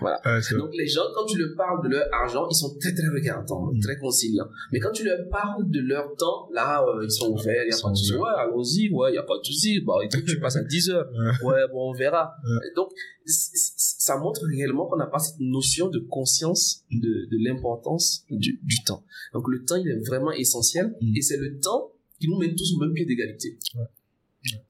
[0.00, 0.20] Voilà.
[0.24, 0.40] Vrai.
[0.58, 3.72] Donc les gens, quand tu leur parles de leur argent, ils sont très très regardants,
[3.72, 3.80] Mm.
[3.80, 4.48] très conciliants.
[4.72, 7.74] Mais quand tu leur parles de leur temps, là, euh, ils sont ouverts, il n'y
[7.74, 8.14] a pas de souci.
[8.14, 9.80] Ouais, allons-y, ouais, il n'y a pas de souci.
[9.80, 11.08] Bah, écoute, tu passes à 10 heures.
[11.42, 11.62] Ouais.
[11.72, 12.32] Bon, on verra.
[12.76, 12.90] Donc,
[13.28, 18.76] ça montre réellement qu'on n'a pas cette notion de conscience de, de l'importance du, du
[18.86, 19.04] temps.
[19.34, 21.16] Donc le temps, il est vraiment essentiel Mm.
[21.16, 23.58] et c'est le temps qui nous met tous au même pied d'égalité.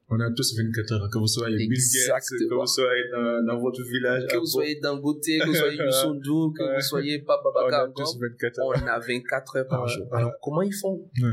[0.09, 2.49] On a tous 24 heures, que vous soyez Bill Gates, Exactement.
[2.49, 4.25] que vous soyez dans, dans votre village.
[4.27, 7.93] Que vous soyez Dangote, que vous soyez Youssou que vous soyez Papa on a Baka,
[7.95, 8.87] tous 24 on heures.
[8.89, 10.07] a 24 heures par jour.
[10.11, 11.07] Alors, comment ils font?
[11.21, 11.29] Ouais.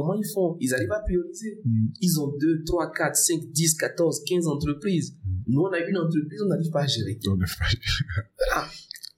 [0.00, 0.56] Comment ils font?
[0.60, 1.60] Ils arrivent à prioriser.
[1.64, 1.86] Mm.
[2.00, 5.14] Ils ont 2, 3, 4, 5, 10, 14, 15 entreprises.
[5.24, 5.30] Mm.
[5.48, 7.18] Nous, on a une entreprise, on n'arrive pas à gérer.
[7.26, 8.66] On fait pas-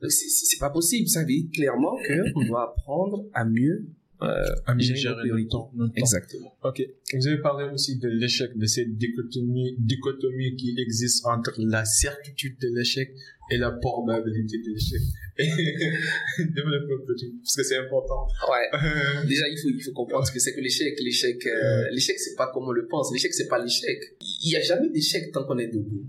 [0.09, 1.09] c'est pas possible.
[1.09, 1.97] Ça veut dire clairement
[2.35, 3.87] qu'on doit apprendre à mieux
[4.23, 5.71] euh, nos le temps.
[5.75, 5.93] le temps.
[5.97, 6.55] Exactement.
[6.63, 6.83] Ok.
[7.15, 12.59] Vous avez parlé aussi de l'échec, de cette dichotomie, dichotomie qui existe entre la certitude
[12.61, 13.15] de l'échec
[13.51, 15.01] et la probabilité de l'échec.
[15.39, 18.27] Petit, parce que c'est important.
[18.49, 19.27] Ouais.
[19.27, 20.99] Déjà, il faut, il faut comprendre ce que c'est que l'échec.
[21.01, 23.13] L'échec, euh, l'échec, c'est pas comme on le pense.
[23.13, 23.99] L'échec, c'est pas l'échec.
[24.21, 26.05] Il n'y a jamais d'échec tant qu'on est debout.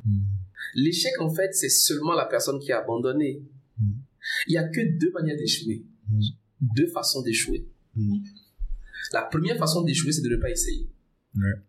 [0.76, 3.42] L'échec, en fait, c'est seulement la personne qui a abandonné.
[3.80, 3.92] Mm.
[4.48, 5.86] Il n'y a que deux manières d'échouer.
[6.10, 6.22] Mm.
[6.76, 7.66] Deux façons d'échouer.
[7.96, 8.24] Mm.
[9.14, 10.90] La première façon d'échouer, c'est de ne pas essayer.
[11.36, 11.62] Ouais.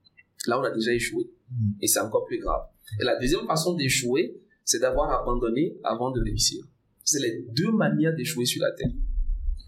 [0.47, 1.31] Là, on a déjà échoué.
[1.51, 1.73] Mm.
[1.81, 2.62] Et c'est encore plus grave.
[3.01, 6.64] Et la deuxième façon d'échouer, c'est d'avoir abandonné avant de réussir.
[7.05, 8.93] C'est les deux manières d'échouer sur la Terre.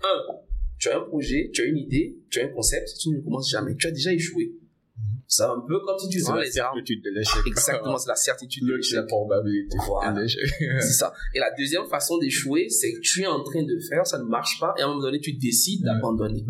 [0.02, 0.34] Un,
[0.78, 3.50] tu as un projet, tu as une idée, tu as un concept, tu ne commences
[3.50, 3.76] jamais.
[3.76, 4.54] Tu as déjà échoué.
[5.28, 6.74] C'est un peu comme si tu la les armes.
[6.76, 7.42] certitude de l'échec.
[7.46, 9.08] Exactement, c'est la certitude de c'est la l'échec.
[9.08, 10.20] probabilité Voilà.
[10.20, 10.40] l'échec.
[10.80, 11.12] C'est ça.
[11.34, 14.24] Et la deuxième façon d'échouer, c'est que tu es en train de faire, ça ne
[14.24, 15.92] marche pas, et à un moment donné, tu décides Ouais.
[15.94, 16.44] d'abandonner.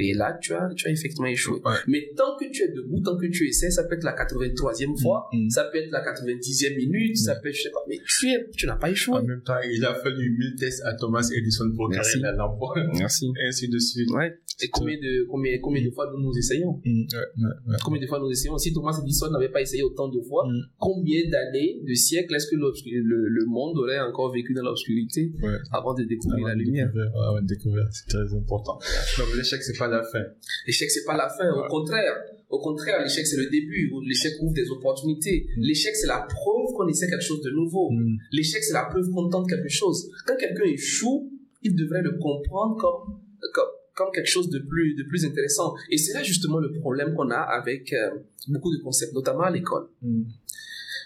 [0.00, 1.60] Et là, tu as, tu as effectivement échoué.
[1.64, 1.74] Ouais.
[1.86, 4.96] Mais tant que tu es debout, tant que tu essaies, ça peut être la 83e
[5.00, 5.50] fois, Mm.
[5.50, 8.50] ça peut être la 90e minute, ça peut être, je sais pas, mais tu es,
[8.56, 9.16] tu n'as pas échoué.
[9.18, 12.12] En même temps, il a fallu 1000 tests à Thomas Edison pour Merci.
[12.12, 12.58] créer la lampe.
[12.94, 13.26] Merci.
[13.26, 14.10] Et ainsi de suite.
[14.10, 14.34] Ouais.
[14.62, 17.76] Et combien de, combien, combien de fois nous nous essayons Mm, ouais, ouais, ouais.
[17.84, 20.60] Combien de fois nous essayons Si Thomas Edison n'avait pas essayé autant de fois, Mm.
[20.78, 25.56] combien d'années, de siècles est-ce que le, le monde aurait encore vécu dans l'obscurité Ouais.
[25.72, 28.78] avant de découvrir la Avant de lumière découvrir, Avant de découvrir, c'est très important.
[29.18, 30.22] Donc l'échec, c'est pas la fin.
[30.66, 31.50] L'échec, c'est pas la fin.
[31.50, 32.14] Au contraire,
[32.50, 33.90] au contraire, l'échec, c'est le début.
[34.06, 35.46] L'échec ouvre des opportunités.
[35.56, 35.62] Mm.
[35.62, 37.90] L'échec, c'est la preuve qu'on essaie quelque chose de nouveau.
[37.90, 38.16] Mm.
[38.32, 40.08] L'échec, c'est la preuve qu'on tente quelque chose.
[40.26, 41.30] Quand quelqu'un échoue,
[41.62, 43.18] il devrait le comprendre comme,
[43.52, 45.74] comme, comme quelque chose de plus, de plus intéressant.
[45.90, 48.10] Et c'est là justement le problème qu'on a avec euh,
[48.48, 49.88] beaucoup de concepts, notamment à l'école.
[50.02, 50.22] Mm.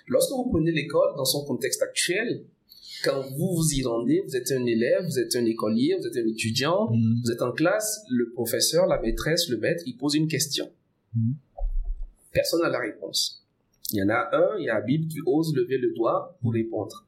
[0.08, 2.44] Lorsque vous prenez l'école dans son contexte actuel,
[3.04, 6.16] quand vous vous y rendez, vous êtes un élève, vous êtes un écolier, vous êtes
[6.16, 7.20] un étudiant, Mm.
[7.24, 10.70] vous êtes en classe, le professeur, la maîtresse, le maître, il pose une question.
[11.14, 11.34] Mhm.
[12.32, 13.44] Personne n'a la réponse.
[13.92, 16.52] Il y en a un, il y a Habib qui ose lever le doigt pour
[16.52, 17.06] répondre.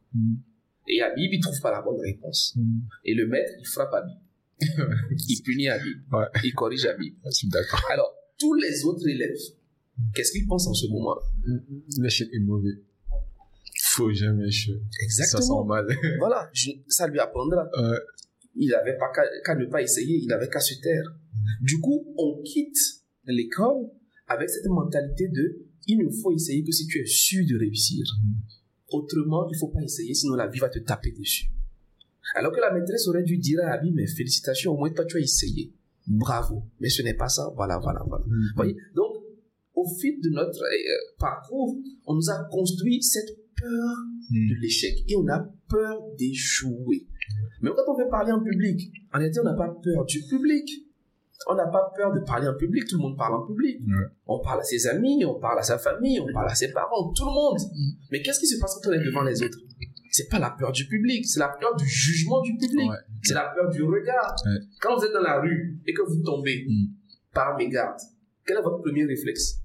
[0.89, 2.57] Et Habib, il trouve pas la bonne réponse.
[3.05, 4.17] Et le maître, il frappe Habib.
[5.29, 5.99] il punit Habib.
[6.13, 6.25] Ouais.
[6.45, 7.15] Il corrige Habib.
[7.27, 7.81] Je suis d'accord.
[7.93, 9.37] Alors, tous les autres élèves,
[10.15, 11.17] qu'est-ce qu'ils pensent en ce moment?
[11.99, 12.75] L'échec est mauvais.
[13.83, 14.81] Faut jamais échouer.
[15.09, 15.65] Ça sent Exactement.
[15.65, 15.87] mal.
[16.19, 17.65] Voilà, je- ça lui apprendra.
[17.77, 17.99] Ouais.
[18.57, 19.11] il n'avait pas
[19.45, 21.05] qu'à ne pas essayer, il avait qu'à se taire.
[21.63, 22.77] Du coup, on quitte
[23.27, 23.87] l'école
[24.27, 28.05] avec cette mentalité de il ne faut essayer que si tu es sûr de réussir.
[28.91, 31.47] Autrement, il faut pas essayer, sinon la vie va te taper dessus.
[32.35, 35.17] Alors que la maîtresse aurait dû dire à Abby, mais félicitations, au moins toi tu
[35.17, 35.73] as essayé.
[36.07, 36.63] Bravo.
[36.81, 37.51] Mais ce n'est pas ça.
[37.57, 38.25] Voilà, voilà, voilà.
[38.27, 38.31] Mm.
[38.31, 38.77] Vous voyez?
[38.95, 39.17] Donc,
[39.75, 41.77] au fil de notre euh, parcours,
[42.07, 43.97] on nous a construit cette peur
[44.31, 44.61] de Mm.
[44.63, 47.07] l'échec et on a peur d'échouer.
[47.63, 50.69] Même quand on veut parler en public, en réalité, on n'a pas peur du public.
[51.49, 53.81] On n'a pas peur de parler en public, tout le monde parle en public.
[54.27, 57.13] On parle à ses amis, on parle à sa famille, on parle à ses parents,
[57.15, 57.59] tout le monde.
[58.13, 59.57] Mais qu'est-ce qui se passe quand on est devant les autres?
[60.11, 62.91] C'est pas la peur du public, c'est la peur du jugement du public.
[62.91, 62.97] Ouais.
[63.23, 64.35] C'est la peur du regard.
[64.45, 64.59] Ouais.
[64.81, 66.87] Quand vous êtes dans la rue et que vous tombez Mm.
[67.33, 67.99] par mégarde,
[68.45, 69.60] quel est votre premier réflexe?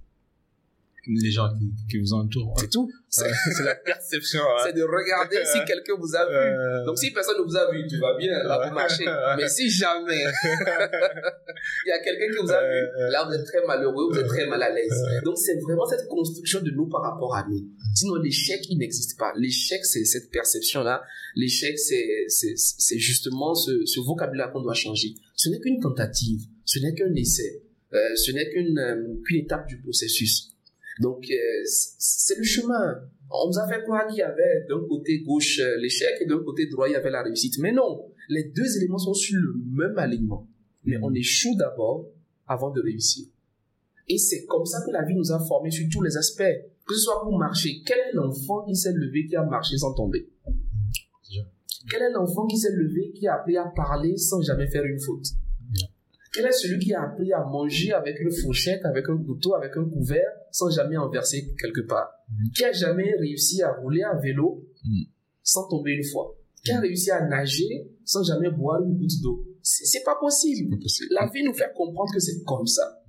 [1.07, 2.55] Les gens qui, qui vous entourent.
[2.59, 2.89] C'est tout.
[3.15, 4.41] C'est la perception.
[4.65, 6.35] c'est de regarder si quelqu'un vous a vu.
[6.35, 9.05] Euh, Donc si personne ne vous a vu, tu vas bien, là vous marchez.
[9.37, 10.19] Mais si jamais
[11.85, 14.27] il y a quelqu'un qui vous a vu, là vous êtes très malheureux, vous êtes
[14.27, 15.01] très mal à l'aise.
[15.23, 17.63] Donc c'est vraiment cette construction de nous par rapport à nous.
[17.95, 19.31] Sinon l'échec il n'existe pas.
[19.37, 21.01] L'échec c'est cette perception là.
[21.35, 25.15] L'échec c'est c'est c'est justement ce, ce vocabulaire qu'on doit changer.
[25.35, 29.67] Ce n'est qu'une tentative, ce n'est qu'un essai, euh, ce n'est qu'une euh, qu'une étape
[29.67, 30.51] du processus.
[31.01, 31.35] Donc euh,
[31.65, 33.01] c'est le chemin.
[33.29, 36.39] On nous a fait croire qu'il y avait d'un côté gauche euh, l'échec et d'un
[36.43, 37.57] côté droit il y avait la réussite.
[37.59, 40.47] Mais non, les deux éléments sont sur le même alignement.
[40.83, 42.07] Mais on échoue d'abord
[42.47, 43.27] avant de réussir.
[44.07, 46.43] Et c'est comme ça que la vie nous a formés sur tous les aspects.
[46.87, 47.81] Que ce soit pour marcher.
[47.85, 50.29] Quel est l'enfant qui s'est levé, qui a marché sans tomber?
[51.89, 54.99] Quel est l'enfant qui s'est levé, qui a appris à parler sans jamais faire une
[54.99, 55.25] faute?
[56.35, 59.71] Quel est celui qui a appris à manger avec une fourchette, avec un couteau, avec
[59.77, 62.51] un couvert, sans jamais en verser quelque part Mhm.
[62.55, 65.05] Qui a jamais réussi à rouler à vélo Mhm.
[65.43, 69.45] sans tomber une fois Qui a réussi à nager sans jamais boire une goutte d'eau
[69.61, 70.77] C'est pas possible.
[71.11, 73.01] La vie nous fait comprendre que c'est comme ça.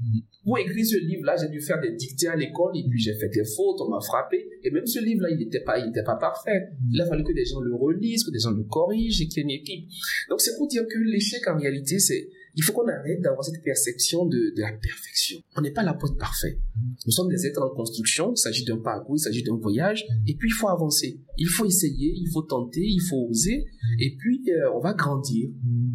[0.45, 3.29] Pour écrire ce livre-là, j'ai dû faire des dictées à l'école et puis j'ai fait
[3.29, 4.49] des fautes, on m'a frappé.
[4.63, 6.69] Et même ce livre-là, il n'était pas, il n'était pas parfait.
[6.91, 9.39] Il a fallu que des gens le relisent, que des gens le corrigent et qu'il
[9.39, 9.89] y ait une équipe.
[10.31, 13.63] Donc c'est pour dire que l'échec en réalité, c'est, il faut qu'on arrête d'avoir cette
[13.63, 15.39] perception de, de la perfection.
[15.57, 16.59] On n'est pas là pour être parfait.
[17.05, 20.35] Nous sommes des êtres en construction, il s'agit d'un parcours, il s'agit d'un voyage, et
[20.35, 21.21] puis il faut avancer.
[21.37, 23.67] Il faut essayer, il faut tenter, il faut oser,
[24.01, 25.51] et puis euh, on va grandir,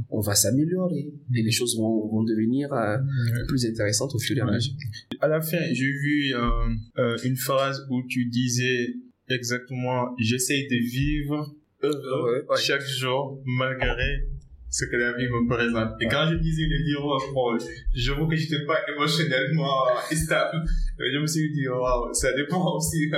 [0.09, 2.97] on va s'améliorer, et les choses vont, vont devenir euh,
[3.47, 4.73] plus intéressantes au fur et à mesure.
[5.19, 8.93] À la fin, j'ai vu euh, une phrase où tu disais
[9.29, 12.57] exactement j'essaye de vivre heureux ouais.
[12.57, 14.27] chaque jour malgré
[14.73, 16.01] ce que la vie me présente.
[16.01, 17.57] Et quand je lisais le livre, bon,
[17.93, 20.63] j'avoue que j'étais pas émotionnellement stable.
[20.97, 23.11] Je me suis dit, waouh, ça dépend aussi.
[23.13, 23.17] euh,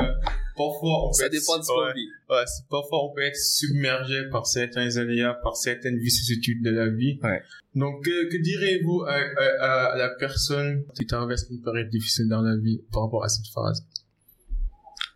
[0.57, 4.23] parfois, on peut Ça être- dépend de ce ouais, ouais, parfois, on peut être submergé
[4.31, 7.19] par certains aléas, par certaines vicissitudes de la vie.
[7.23, 7.41] Ouais.
[7.75, 12.41] Donc, que, que direz-vous à, à- à la personne qui traverse une période difficile dans
[12.41, 13.85] la vie par rapport à cette phrase?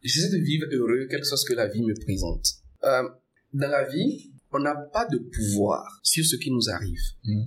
[0.04, 2.46] J'essaie de vivre heureux, quel que soit ce que la vie me présente.
[2.84, 3.04] Euh,
[3.54, 7.02] dans la vie, on n'a pas de pouvoir sur ce qui nous arrive.
[7.24, 7.46] Mm.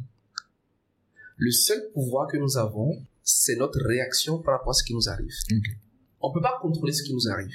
[1.37, 5.09] Le seul pouvoir que nous avons, c'est notre réaction par rapport à ce qui nous
[5.09, 5.33] arrive.
[6.21, 7.55] On peut pas contrôler ce qui nous arrive.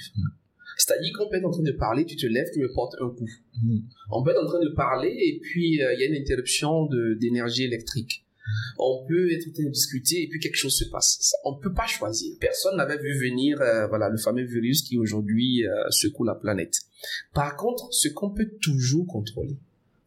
[0.76, 3.08] C'est-à-dire qu'on peut être en train de parler, tu te lèves, tu me portes un
[3.08, 3.30] coup.
[3.62, 3.78] Mm.
[4.10, 6.86] On peut être en train de parler et puis euh, il y a une interruption
[7.18, 8.25] d'énergie électrique.
[8.78, 11.32] On peut être en train de discuter et puis quelque chose se passe.
[11.44, 12.36] On ne peut pas choisir.
[12.40, 16.74] Personne n'avait vu venir euh, voilà le fameux virus qui aujourd'hui euh, secoue la planète.
[17.34, 19.56] Par contre, ce qu'on peut toujours contrôler,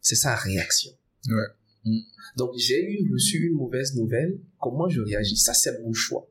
[0.00, 0.92] c'est sa réaction.
[1.28, 1.46] Ouais.
[1.84, 2.00] Mm.
[2.36, 4.38] Donc, j'ai eu reçu une mauvaise nouvelle.
[4.58, 5.36] Comment je réagis?
[5.36, 6.30] Ça, c'est mon choix.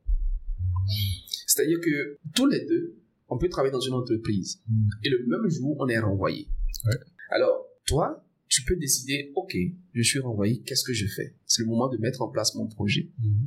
[1.45, 2.95] C'est-à-dire que tous les deux,
[3.27, 4.59] on peut travailler dans une entreprise.
[4.67, 4.89] Mm.
[5.03, 6.47] Et le même jour, on est renvoyé.
[6.85, 6.97] Ouais.
[7.31, 9.55] Alors, toi, tu peux décider, OK,
[9.93, 11.35] je suis renvoyé, qu'est-ce que je fais?
[11.45, 13.09] C'est le moment de mettre en place mon projet.
[13.19, 13.45] Mm.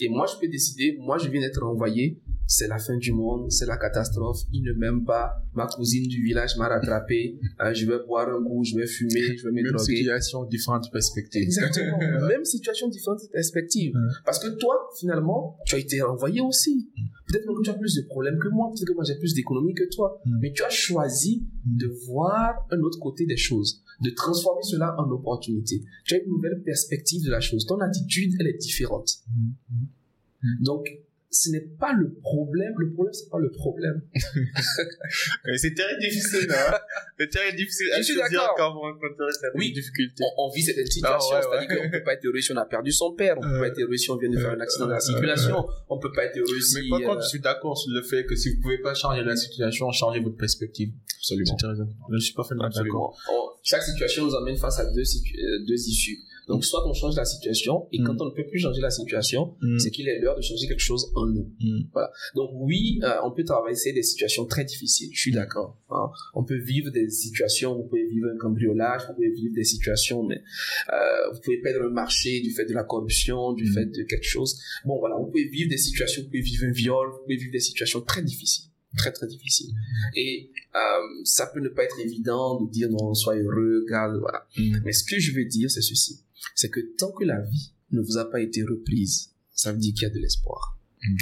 [0.00, 3.50] Et moi, je peux décider, moi, je viens d'être renvoyé, c'est la fin du monde,
[3.52, 7.84] c'est la catastrophe, il ne m'aime pas, ma cousine du village m'a rattrapé, euh, je
[7.84, 9.96] vais boire un coup, je vais fumer, je vais me Même droguer.
[9.96, 11.42] situation, différentes perspectives.
[11.42, 11.98] Exactement.
[12.28, 13.92] Même situation, différentes perspectives.
[14.24, 16.90] Parce que toi, finalement, tu as été renvoyé aussi.
[17.26, 19.34] Peut-être même que tu as plus de problèmes que moi, peut-être que moi j'ai plus
[19.34, 20.18] d'économie que toi.
[20.24, 20.38] Mm.
[20.40, 25.10] Mais tu as choisi de voir un autre côté des choses, de transformer cela en
[25.10, 25.82] opportunité.
[26.06, 27.66] Tu as une nouvelle perspective de la chose.
[27.66, 29.10] Ton attitude, elle est différente.
[29.28, 29.50] Mm.
[30.60, 30.86] Donc,
[31.30, 32.72] ce n'est pas le problème.
[32.78, 34.00] Le problème, c'est pas le problème.
[35.46, 36.74] Euh, C'est très difficile, hein.
[37.18, 38.54] C'est très difficile à Je suis d'accord.
[38.56, 39.72] quand vous rencontrez certaines Oui.
[39.72, 40.22] difficultés?
[40.36, 42.64] On, on vit situations, Ah, ouais, c'est-à-dire qu'on peut pas être heureux si on a
[42.66, 44.60] perdu son père, on peut Euh, pas être heureux si on vient de faire un
[44.60, 46.74] accident de la euh, circulation, on peut pas être heureux si...
[46.82, 48.94] Mais par contre, euh, je suis d'accord sur le fait que si vous pouvez pas
[48.94, 50.90] changer la situation, changez votre perspective.
[51.18, 51.56] Absolument.
[52.12, 52.78] Je suis parfaitement d'accord.
[52.78, 53.12] Absolument.
[53.32, 56.18] On- chaque situation nous emmène face à deux, situ- euh, deux issues.
[56.46, 58.04] Donc, soit on change la situation, et Mm.
[58.06, 59.78] quand on ne peut plus changer la situation, Mm.
[59.78, 61.52] c'est qu'il est l'heure de changer quelque chose en nous.
[61.60, 61.80] Mm.
[62.34, 65.76] Donc, oui, euh, on peut traverser des situations très difficiles, je suis d'accord.
[65.90, 66.08] hein.
[66.32, 70.22] On peut vivre des situations, vous pouvez vivre un cambriolage, vous pouvez vivre des situations,
[70.22, 70.36] mais
[70.90, 73.74] euh, vous pouvez perdre un marché du fait de la corruption, du Mm.
[73.74, 74.58] fait de quelque chose.
[74.86, 77.52] Bon, voilà, vous pouvez vivre des situations, vous pouvez vivre un viol, vous pouvez vivre
[77.52, 79.72] des situations très difficiles, très très difficiles.
[80.14, 80.78] Et euh,
[81.24, 84.46] ça peut ne pas être évident de dire non, sois heureux, garde, voilà.
[84.58, 84.82] Mm.
[84.84, 86.20] Mais ce que je veux dire, c'est ceci.
[86.54, 89.94] C'est que tant que la vie ne vous a pas été reprise, ça veut dire
[89.94, 90.78] qu'il y a de l'espoir.
[91.02, 91.16] Mm.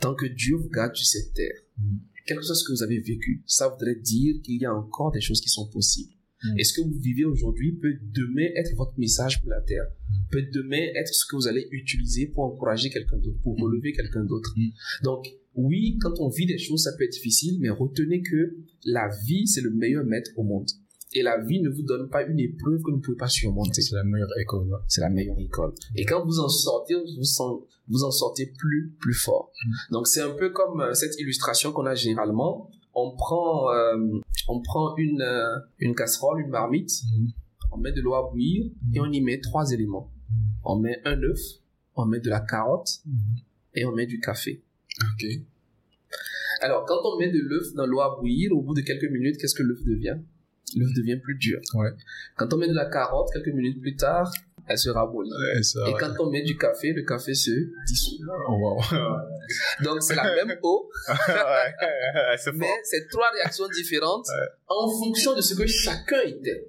[0.00, 1.98] Tant que Dieu vous garde sur cette terre, Mm.
[2.26, 5.40] quelque chose que vous avez vécu, ça voudrait dire qu'il y a encore des choses
[5.40, 6.12] qui sont possibles.
[6.42, 6.58] Mm.
[6.58, 9.84] Et ce que vous vivez aujourd'hui peut demain être votre message pour la terre,
[10.30, 14.24] peut demain être ce que vous allez utiliser pour encourager quelqu'un d'autre, pour relever quelqu'un
[14.24, 14.54] d'autre?
[15.02, 19.08] Donc, oui, quand on vit des choses, ça peut être difficile, mais retenez que la
[19.26, 20.68] vie, c'est le meilleur maître au monde.
[21.12, 23.80] Et la vie ne vous donne pas une épreuve que vous ne pouvez pas surmonter.
[23.80, 24.68] C'est la meilleure école.
[24.88, 25.72] C'est la meilleure école.
[25.94, 29.50] Et quand vous en sortez, vous, en- vous en sortez plus, plus fort.
[29.90, 32.70] Donc, c'est un peu comme euh, cette illustration qu'on a généralement.
[32.92, 33.96] On prend, euh,
[34.48, 37.26] on prend une, euh, une casserole, une marmite, Mm.
[37.72, 40.10] on met de l'eau à bouillir et on y met trois éléments.
[40.64, 41.40] On met un œuf,
[41.94, 42.88] on met de la carotte
[43.74, 44.62] et on met du café.
[45.02, 45.26] Ok.
[46.60, 49.36] Alors, quand on met de l'œuf dans l'eau à bouillir, au bout de quelques minutes,
[49.38, 50.16] qu'est-ce que l'œuf devient?
[50.74, 51.60] L'œuf devient plus dur.
[51.74, 51.90] Ouais.
[52.36, 54.30] Quand on met de la carotte, quelques minutes plus tard,
[54.68, 55.30] elle se ramollit.
[55.30, 57.50] Ouais, Et quand on met du café, le café se
[57.86, 58.24] dissout.
[58.48, 58.80] Oh, wow.
[59.84, 64.26] Donc, c'est la même eau, ouais, mais c'est trois réactions différentes
[64.66, 66.68] en fonction de ce que chacun était.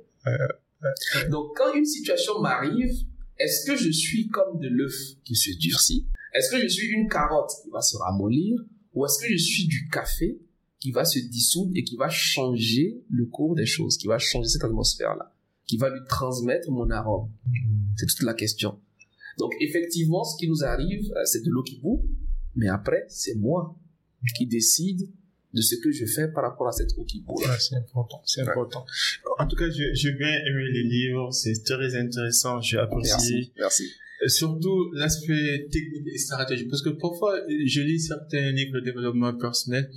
[1.30, 2.91] Donc, quand une situation m'arrive,
[3.39, 6.07] est-ce que je suis comme de l'œuf qui se durcit?
[6.34, 8.59] Est-ce que je suis une carotte qui va se ramollir
[8.93, 10.39] Ou est-ce que je suis du café
[10.80, 14.49] qui va se dissoudre et qui va changer le cours des choses, qui va changer
[14.49, 15.34] cette atmosphère-là,
[15.65, 17.30] qui va lui transmettre mon arôme?
[17.97, 18.80] C'est toute la question.
[19.39, 22.03] Donc, effectivement, ce qui nous arrive, euh, c'est de l'eau qui bout,
[22.55, 23.75] mais après, c'est moi
[24.36, 25.09] qui décide
[25.53, 27.36] de ce que je fais par rapport à cette eau qui bout.
[27.59, 28.49] C'est important, c'est Ouais.
[28.49, 28.86] important.
[29.39, 33.13] En tout cas, j'ai j'ai bien aimé les livres, c'est très intéressant, j'ai apprécié.
[33.15, 33.51] Merci.
[33.57, 33.84] Merci.
[34.28, 39.89] Surtout l'aspect technique et stratégique, parce que parfois, je lis certains livres de développement personnel,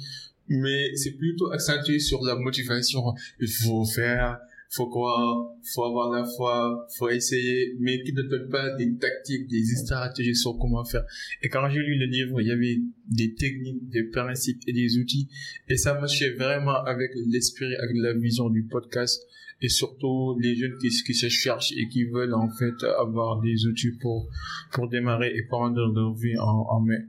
[0.49, 3.01] mais c'est plutôt accentué sur la motivation.
[3.41, 4.39] Il faut faire,
[4.71, 9.49] faut quoi, faut avoir la foi, faut essayer, mais qui ne donne pas des tactiques,
[9.49, 11.05] des stratégies sur comment faire.
[11.43, 12.79] Et quand j'ai lu le livre, il y avait
[13.09, 15.29] des techniques, des principes et des outils,
[15.69, 19.27] et ça marchait vraiment avec l'esprit, avec la vision du podcast,
[19.63, 23.67] et surtout les jeunes qui, qui se cherchent et qui veulent en fait avoir des
[23.67, 24.29] outils pour,
[24.73, 27.01] pour démarrer et prendre leur vie en, en main.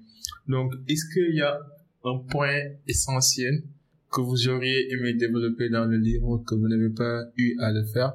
[0.47, 1.57] Donc, est-ce qu'il y a
[2.03, 3.63] un point essentiel
[4.11, 7.85] que vous auriez aimé développer dans le livre que vous n'avez pas eu à le
[7.85, 8.13] faire?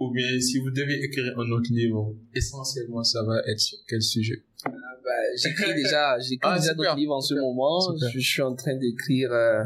[0.00, 4.00] Ou bien, si vous devez écrire un autre livre, essentiellement, ça va être sur quel
[4.02, 4.42] sujet?
[4.64, 4.70] Bah,
[5.36, 7.80] j'écris déjà, j'écris Ah, déjà d'autres livres en ce moment.
[8.00, 9.30] Je, je suis en train d'écrire.
[9.32, 9.62] euh,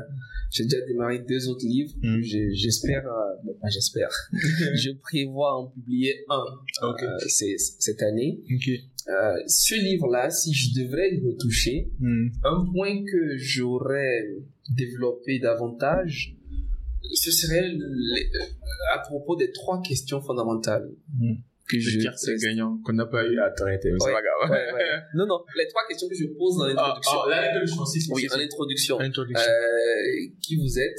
[0.52, 1.92] j'ai déjà démarré deux autres livres.
[2.02, 2.20] Mm.
[2.22, 4.10] J'ai- J'espère, euh, bon, pas j'espère.
[4.32, 6.44] je prévois en publier un
[6.84, 8.40] euh, cette année.
[9.08, 12.28] Euh, ce livre-là, si je devrais le retoucher, Hmm.
[12.44, 14.28] un point que j'aurais
[14.76, 16.36] développé davantage,
[17.14, 17.72] ce serait
[18.94, 20.88] à propos des trois questions fondamentales
[21.18, 21.34] Hmm.
[21.68, 22.00] Que je.
[22.16, 24.12] C'est gagnant qu'on n'a pas eu à traiter, mais c'est Ouais.
[24.14, 24.50] pas grave.
[24.50, 24.88] Ouais, ouais.
[25.14, 27.18] Non, non, les trois questions que je pose dans Ah, l'introduction.
[27.26, 29.00] ah, là, l'introduction, oui, en introduction.
[29.00, 29.50] Introduction.
[29.50, 30.98] Euh, qui vous êtes,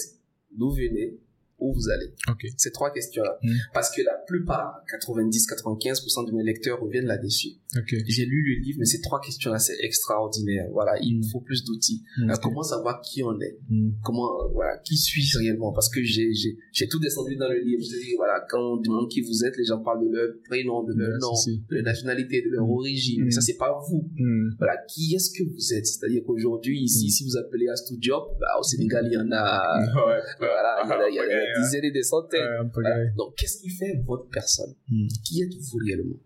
[0.52, 1.20] d'où venez,
[1.64, 2.12] où vous allez.
[2.30, 2.46] Ok.
[2.58, 3.40] Ces trois questions-là.
[3.42, 3.52] Mm.
[3.74, 7.54] Parce que la plupart, 90-95% de mes lecteurs reviennent là-dessus.
[7.78, 7.96] Ok.
[8.08, 10.68] J'ai lu le livre, mais ces trois questions-là, c'est extraordinaire.
[10.72, 12.04] Voilà, il me faut plus d'outils.
[12.18, 12.30] Mm.
[12.32, 13.58] Euh, Comment savoir qui on est?
[13.70, 13.92] Mm.
[14.04, 15.72] Comment, euh, voilà, qui suis-je réellement?
[15.72, 17.82] Parce que j'ai, j'ai, j'ai tout descendu dans le livre.
[17.82, 20.84] Je dis, voilà, quand on demande qui vous êtes, les gens parlent de leur prénom,
[20.84, 21.32] de leur nom,
[21.70, 23.32] de leur nationalité, de leur origine.
[23.32, 24.10] Ça, c'est pas vous.
[24.58, 25.86] Voilà, qui est-ce que vous êtes?
[25.88, 29.80] C'est-à-dire qu'aujourd'hui, ici, si vous appelez à Job, bah, au Sénégal, il y en a,
[30.08, 30.20] Ouais.
[30.40, 32.70] voilà, il y en a, il y en a Ouais, des dizaines et des centaines.
[32.74, 33.06] Voilà.
[33.18, 35.08] Donc, qu'est-ce qui fait votre personne Mm.
[35.24, 36.20] Qui êtes-vous réellement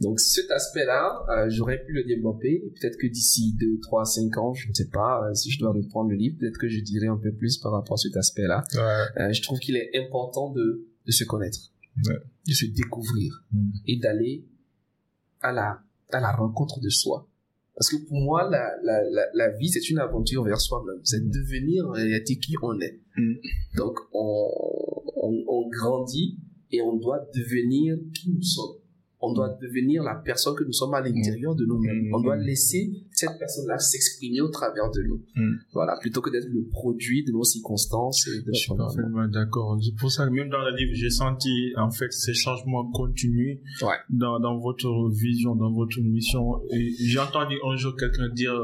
[0.00, 2.72] Donc, cet aspect-là, euh, j'aurais pu le développer.
[2.80, 5.72] Peut-être que d'ici 2, 3, 5 ans, je ne sais pas, euh, si je dois
[5.72, 8.64] reprendre le livre, peut-être que je dirai un peu plus par rapport à cet aspect-là.
[8.74, 9.22] Ouais.
[9.22, 11.58] Euh, je trouve qu'il est important de, de se connaître,
[12.06, 12.18] Ouais.
[12.46, 13.70] de se découvrir Mm.
[13.86, 14.44] et d'aller
[15.40, 15.80] à la,
[16.10, 17.28] à la rencontre de soi.
[17.78, 21.00] Parce que pour moi, la, la, la, la vie, c'est une aventure vers soi-même.
[21.04, 21.30] C'est Mm.
[21.30, 23.00] devenir en réalité qui on est.
[23.16, 23.34] Mm.
[23.76, 24.50] Donc, on,
[25.14, 26.38] on, on grandit
[26.72, 28.78] et on doit devenir qui nous sommes.
[29.20, 32.08] On doit devenir la personne que nous sommes à l'intérieur de nous-mêmes.
[32.08, 32.14] Mm.
[32.14, 35.22] On doit laisser cette personne-là s'exprimer au travers de nous.
[35.34, 35.56] Mm.
[35.72, 39.78] Voilà, plutôt que d'être le produit de nos circonstances et de Je suis parfaitement d'accord.
[39.82, 43.58] C'est pour ça que même dans le livre, j'ai senti en fait ces changements continus
[43.82, 43.96] Ouais.
[44.10, 46.60] dans, dans votre vision, dans votre mission.
[46.70, 48.54] Et j'ai entendu un jour quelqu'un dire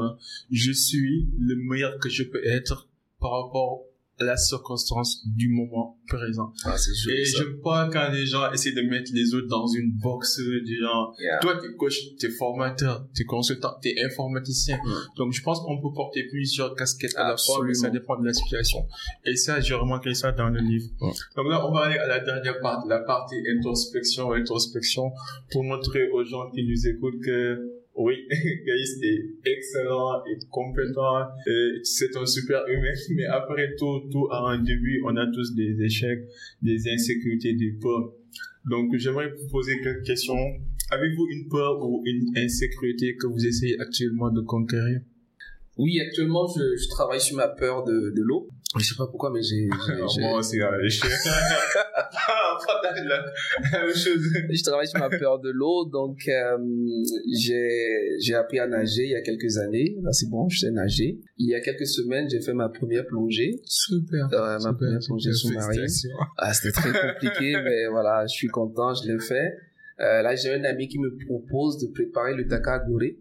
[0.51, 2.87] Je suis le meilleur que je peux être
[3.19, 3.83] par rapport
[4.19, 6.53] la circonstance du moment présent.
[6.63, 7.39] Ah, joli, Et ça.
[7.43, 11.13] j'aime pas quand les gens essaient de mettre les autres dans une box du genre
[11.19, 11.39] Yeah.
[11.41, 14.77] toi t'es coach, t'es formateur, t'es consultant, t'es informaticien.
[14.77, 14.93] Mm.
[15.17, 18.25] Donc je pense qu'on peut porter plusieurs casquettes à la fois, mais ça dépend de
[18.25, 18.85] la situation.
[19.25, 20.87] Et ça, j'ai remarqué ça dans le livre.
[20.99, 21.11] Mm.
[21.35, 25.11] Donc là, on va aller à la dernière partie, la partie introspection, introspection,
[25.51, 27.59] pour montrer aux gens qui nous écoutent que
[27.95, 31.27] oui, Gaïs est excellent et compétent,
[31.83, 35.81] c'est un super humain, mais après tout, tout a un début, on a tous des
[35.81, 36.25] échecs,
[36.61, 38.13] des insécurités, des peurs.
[38.69, 40.35] Donc j'aimerais vous poser quelques questions.
[40.91, 45.01] Avez-vous une peur ou une insécurité que vous essayez actuellement de conquérir?
[45.77, 48.47] Oui, actuellement, je, je travaille sur ma peur de, de l'eau.
[48.77, 49.67] Je sais pas pourquoi, mais j'ai,
[50.15, 50.69] j'ai- Moi aussi, hein,
[54.53, 55.85] je travaille sur ma peur de l'eau.
[55.85, 56.57] Donc, euh,
[57.33, 59.95] j'ai, appris à nager il y a quelques années.
[60.01, 61.19] Là, c'est bon, je sais nager.
[61.37, 63.61] Il y a quelques semaines, j'ai fait ma première plongée.
[63.65, 64.27] Super.
[64.33, 65.87] Euh, ma première plongée sous-marine.
[66.37, 69.55] Ah, c'était très compliqué, mais voilà, je suis content, je l'ai fait.
[70.01, 73.17] Euh, là, j'ai un ami qui me propose de préparer le Dakar doré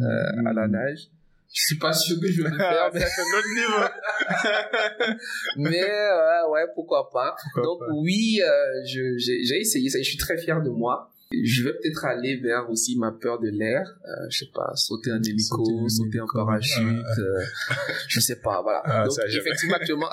[0.00, 1.10] euh, à la nage.
[1.56, 5.16] Je suis pas sûr que je vais le Ah, faire, c'est un autre niveau.
[5.56, 7.36] mais euh, ouais, pourquoi pas.
[7.54, 7.94] Pourquoi Donc pas.
[7.94, 8.48] oui, euh,
[8.84, 11.10] je- j'ai j'ai essayé ça et je suis très fier de moi.
[11.44, 13.82] Je vais peut-être aller vers aussi ma peur de l'air.
[14.04, 16.82] Euh, je sais pas, sauter en hélico, Sauter en sauter hélico, parachute.
[17.04, 17.44] ah, euh,
[18.08, 18.82] je sais pas, voilà.
[18.84, 20.10] Ah, Donc effectivement actuellement.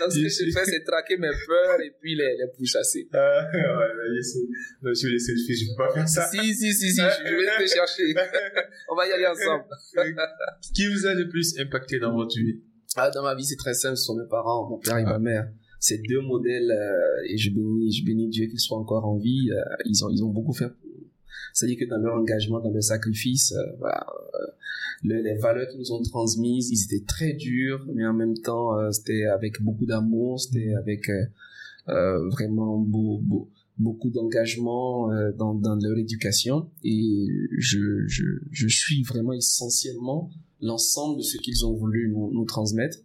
[0.00, 3.08] Donc ce que je fais, c'est traquer mes peurs et puis les, les pourchasser.
[3.12, 3.60] Ah, ouais,
[4.14, 4.46] laissez-
[4.82, 6.26] non, je vais laisser le fils, je peux pas faire ça.
[6.28, 8.14] Si, si, si, si, je vais te chercher.
[8.90, 9.64] On va y aller ensemble.
[10.74, 12.62] Qui vous a le plus impacté dans votre vie?
[12.96, 13.96] Ah, dans ma vie, c'est très simple.
[13.96, 15.48] Ce sont mes parents, mon père et ma mère.
[15.80, 19.50] Ces deux modèles, euh, et je bénis, je bénis Dieu qu'ils soient encore en vie.
[19.52, 20.70] euh, ils ont, ils ont beaucoup fait.
[21.54, 24.06] C'est-à-dire que dans leur engagement, dans leur sacrifice, euh, voilà,
[25.04, 28.70] le- les valeurs qu'ils nous ont transmises, ils étaient très durs, mais en même temps,
[28.92, 31.08] c'était avec beaucoup d'amour, c'était avec
[31.86, 33.48] vraiment beau, beau-
[33.78, 35.08] beaucoup d'engagement
[35.38, 36.68] dans, dans leur éducation.
[36.84, 37.26] Et
[37.58, 42.98] je, je, je suis vraiment essentiellement l'ensemble de ce qu'ils ont voulu nous, nous transmettre.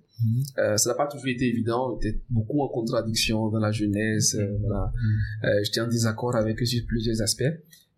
[0.58, 4.36] Euh, ça n'a pas toujours été évident, on était beaucoup en contradiction dans la jeunesse,
[4.36, 4.92] euh, voilà.
[5.44, 7.44] Euh, J'étais en désaccord avec eux sur plusieurs aspects.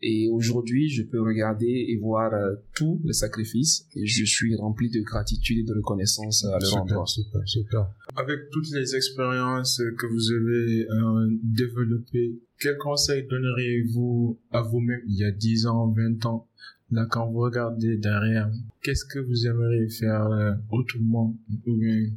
[0.01, 4.89] Et aujourd'hui, je peux regarder et voir euh, tous les sacrifices et je suis rempli
[4.89, 7.05] de gratitude et de reconnaissance à leur endroit.
[7.07, 7.88] super, super.
[8.15, 15.15] Avec toutes les expériences que vous avez euh, développées, quel conseil donneriez-vous à vous-même il
[15.17, 16.47] y a 10 ans, 20 ans
[16.91, 18.49] Là, quand vous regardez derrière,
[18.83, 22.07] qu'est-ce que vous aimeriez faire euh, autrement ou bien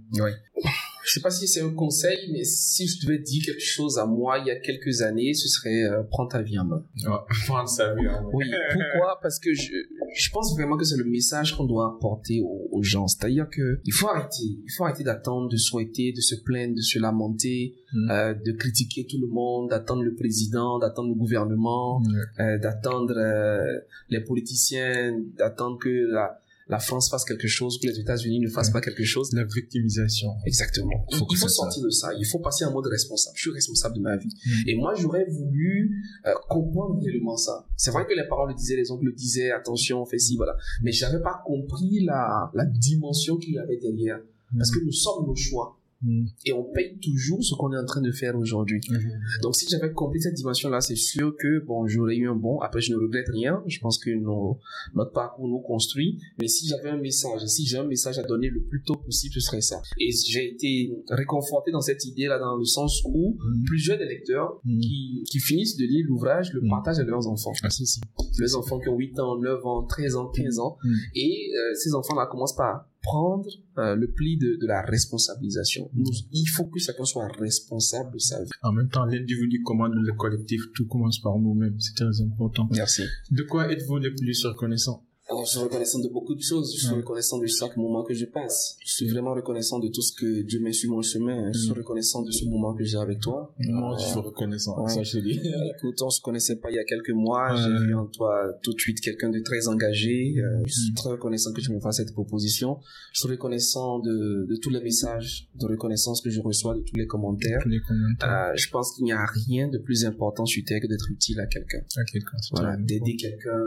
[1.09, 4.04] Je sais pas si c'est un conseil, mais si je devais dire quelque chose à
[4.04, 6.84] moi il y a quelques années, ce serait euh, prends ta vie en main.
[7.46, 8.30] Prendre sa vie en main.
[8.34, 9.18] Oui, pourquoi?
[9.22, 9.72] Parce que je,
[10.14, 13.06] je pense vraiment que c'est le message qu'on doit apporter aux, aux gens.
[13.09, 16.82] C'est-à-dire que il faut arrêter, il faut arrêter d'attendre, de souhaiter, de se plaindre, de
[16.82, 18.11] se lamenter, Mm.
[18.11, 22.44] euh, de critiquer tout le monde, d'attendre le président, d'attendre le gouvernement, Ouais.
[22.44, 23.78] euh, d'attendre euh,
[24.11, 26.38] les politiciens, d'attendre que la,
[26.68, 28.72] la France fasse quelque chose, que les États-Unis ne fassent Ouais.
[28.74, 29.32] pas quelque chose.
[29.32, 30.28] La victimisation.
[30.44, 31.06] Exactement.
[31.10, 32.10] Il Faut faut, que ça sortir de ça.
[32.18, 33.36] Il faut passer en mode responsable.
[33.36, 34.28] Je suis responsable de ma vie.
[34.28, 34.68] Mm.
[34.68, 37.66] Et moi, j'aurais voulu euh, comprendre réellement ça.
[37.76, 40.56] C'est vrai que les parents le disaient, les oncles le disaient, attention, fais ci, voilà.
[40.82, 44.20] Mais j'avais pas compris la, la dimension qu'il y avait derrière.
[44.56, 45.78] Parce que nous sommes nos choix.
[46.03, 46.26] Mm.
[46.46, 48.80] Et on paye toujours ce qu'on est en train de faire aujourd'hui.
[48.88, 49.01] Mhm.
[49.42, 52.61] Donc, si j'avais compris cette dimension-là, c'est sûr que, bon, j'aurais eu un bon.
[52.61, 53.62] Après, je ne regrette rien.
[53.66, 54.59] Je pense que nos,
[54.94, 56.18] notre parcours nous construit.
[56.40, 59.34] Mais si j'avais un message, si j'ai un message à donner le plus tôt possible,
[59.34, 59.80] ce serait ça.
[59.99, 63.64] Et j'ai été réconforté dans cette idée-là, dans le sens où Mm.
[63.64, 64.78] plusieurs des lecteurs Mm.
[64.80, 66.68] qui, qui finissent de lire l'ouvrage le Mm.
[66.70, 67.53] partagent à leurs enfants.
[67.64, 68.01] Ah, si, si.
[68.38, 70.76] Les enfants qui ont 8 ans, 9 ans, 13 ans, 15 ans.
[70.84, 70.94] Mm.
[71.16, 73.48] Et euh, ces enfants-là commencent par prendre
[73.78, 75.90] euh, le pli de, de la responsabilisation.
[75.94, 78.50] Nous, il faut que chacun soit responsable de sa vie.
[78.62, 80.61] En même temps, l'individu commande le collectif.
[80.74, 81.78] Tout commence par nous-mêmes.
[81.80, 82.68] C'est très important.
[82.72, 83.04] Merci.
[83.30, 85.07] De quoi êtes-vous le plus reconnaissant?
[85.31, 86.72] Alors, je suis reconnaissant de beaucoup de choses.
[86.74, 87.01] Je suis Ouais.
[87.03, 88.76] reconnaissant de chaque moment que je passe.
[88.85, 91.53] Je suis vraiment reconnaissant de tout ce que Dieu met sur mon chemin.
[91.53, 91.74] Je suis Mm.
[91.83, 93.55] reconnaissant de ce moment que j'ai avec toi.
[93.59, 94.83] Moi, je Euh, suis reconnaissant.
[94.83, 94.89] ouais.
[94.89, 95.39] Ça, je te dis.
[95.76, 97.55] Écoute, on se connaissait pas il y a quelques mois.
[97.55, 98.31] J'ai vu en toi
[98.62, 100.35] tout de suite quelqu'un de très engagé.
[100.39, 100.95] Euh, je suis Mm.
[100.95, 102.79] très reconnaissant que tu me fasses cette proposition.
[103.12, 106.97] Je suis reconnaissant de, de tous les messages de reconnaissance que je reçois, de tous
[106.97, 107.61] les commentaires.
[107.66, 108.49] Les commentaires.
[108.53, 111.39] Euh, je pense qu'il n'y a rien de plus important sur Terre que d'être utile
[111.41, 111.81] à quelqu'un.
[111.99, 112.37] à quelqu'un.
[112.53, 113.61] Voilà, d'aider quelqu'un,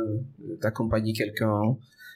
[0.61, 1.50] d'accompagner quelqu'un,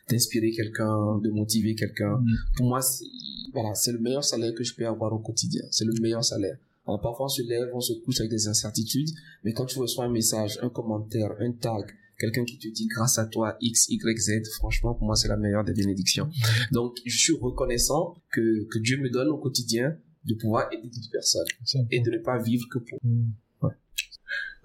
[0.10, 2.18] d'inspirer quelqu'un, de motiver quelqu'un.
[2.18, 2.38] Mm.
[2.58, 3.06] Pour moi, c'est,
[3.54, 5.64] voilà, c'est le meilleur salaire que je peux avoir au quotidien.
[5.72, 6.58] C'est le meilleur salaire.
[6.88, 9.10] Alors, parfois, on se lève, on se couche avec des incertitudes,
[9.44, 11.86] mais quand tu reçois un message, un commentaire, un tag,
[12.20, 15.38] quelqu'un qui te dit grâce à toi X, Y, Z, franchement, pour moi, c'est la
[15.38, 16.30] meilleure des bénédictions.
[16.72, 21.12] Donc, je suis reconnaissant que, que Dieu me donne au quotidien de pouvoir aider d'autres
[21.12, 21.48] personnes
[21.92, 23.00] et de ne pas vivre que pour.
[23.04, 23.32] Mm.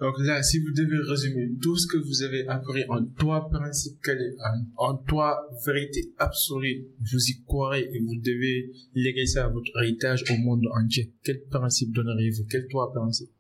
[0.00, 4.00] Donc là, si vous devez résumer tout ce que vous avez appris en trois principes
[4.00, 4.34] clés,
[4.78, 9.70] en, en trois vérités absolues, vous y croirez et vous devez léguer ça à votre
[9.82, 11.12] héritage au monde entier.
[11.22, 12.44] Quel principe donneriez-vous?
[12.50, 13.30] Quels trois principes?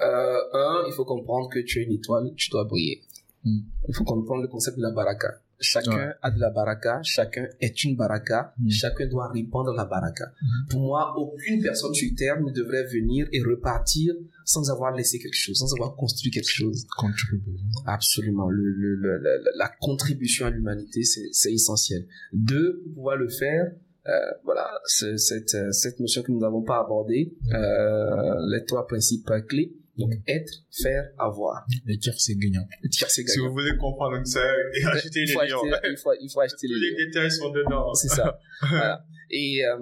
[0.00, 3.02] Euh, un, il faut comprendre que tu es une étoile, tu dois briller.
[3.44, 3.60] Mm.
[3.88, 5.42] Il faut comprendre le concept de la baraka.
[5.58, 6.12] Chacun Ouais.
[6.22, 8.68] a de la baraka, chacun est une baraka, Mm.
[8.70, 10.26] chacun doit répandre la baraka.
[10.42, 10.46] Mm.
[10.70, 15.34] Pour moi, aucune personne sur Terre ne devrait venir et repartir sans avoir laissé quelque
[15.34, 16.86] chose, sans avoir construit quelque chose.
[16.96, 17.56] Contribuer.
[17.86, 18.48] Absolument.
[18.50, 22.06] Le, le, le- la, la contribution à l'humanité, c'est essentiel.
[22.32, 23.72] Deux, pour pouvoir le faire,
[24.08, 24.12] euh,
[24.44, 29.74] voilà, cette, euh, cette notion que nous n'avons pas abordée, euh, les trois principes clés.
[29.98, 31.66] Donc, être, faire, avoir.
[31.86, 32.66] Les tiers, c'est gagnant.
[32.82, 33.48] Le tiers, c'est Si gagnant.
[33.48, 34.40] vous voulez comprendre ça,
[34.74, 35.72] et acheter il, les faut lions.
[35.72, 37.94] acheter, il, faut, il faut acheter Tous les les détails sont dedans.
[37.94, 38.38] C'est ça.
[38.68, 39.04] voilà.
[39.30, 39.76] Et, euh,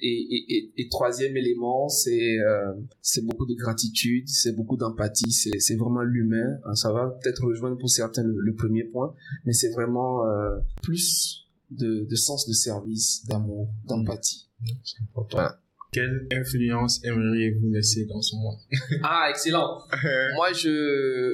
[0.00, 5.30] et, et, et, et troisième élément, c'est euh, c'est beaucoup de gratitude, c'est beaucoup d'empathie,
[5.30, 6.58] c'est c'est vraiment l'humain.
[6.64, 6.74] hein.
[6.74, 11.46] Ça va peut-être rejoindre pour certains le, le premier point, mais c'est vraiment euh, plus
[11.70, 14.48] de, de sens de service, d'amour, d'empathie.
[14.82, 15.36] C'est important.
[15.36, 15.60] Voilà.
[15.92, 18.56] Quelle influence aimeriez-vous laisser dans ce monde?
[19.02, 19.78] Ah, excellent.
[20.34, 21.32] Moi, je,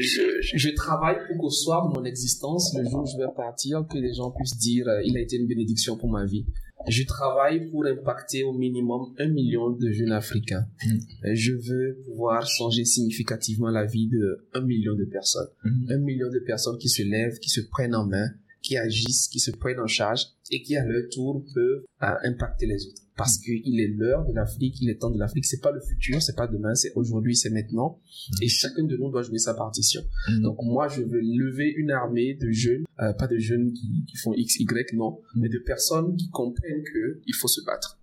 [0.00, 3.84] je, je travaille pour qu'au soir de mon existence, le jour où je vais partir,
[3.90, 6.46] que les gens puissent dire, euh, il a été une bénédiction pour ma vie.
[6.88, 10.66] Je travaille pour impacter au minimum un million de jeunes Africains.
[10.84, 11.26] Mm.
[11.26, 15.48] Et Je veux pouvoir changer significativement la vie de un million de personnes.
[15.64, 15.86] Mhm.
[15.90, 18.30] Un million de personnes qui se lèvent, qui se prennent en main,
[18.62, 22.66] qui agissent, qui se prennent en charge et qui à leur tour peuvent euh, impacter
[22.66, 23.02] les autres.
[23.16, 25.44] Parce qu'il est l'heure de l'Afrique, il est temps de l'Afrique.
[25.44, 28.00] C'est pas le futur, c'est pas demain, c'est aujourd'hui, c'est maintenant.
[28.40, 30.02] Et chacun de nous doit jouer sa partition.
[30.28, 30.42] Mhm.
[30.42, 34.16] Donc moi, je veux lever une armée de jeunes, euh, pas de jeunes qui, qui
[34.16, 37.98] font X, Y, non, mais de personnes qui comprennent que il faut se battre.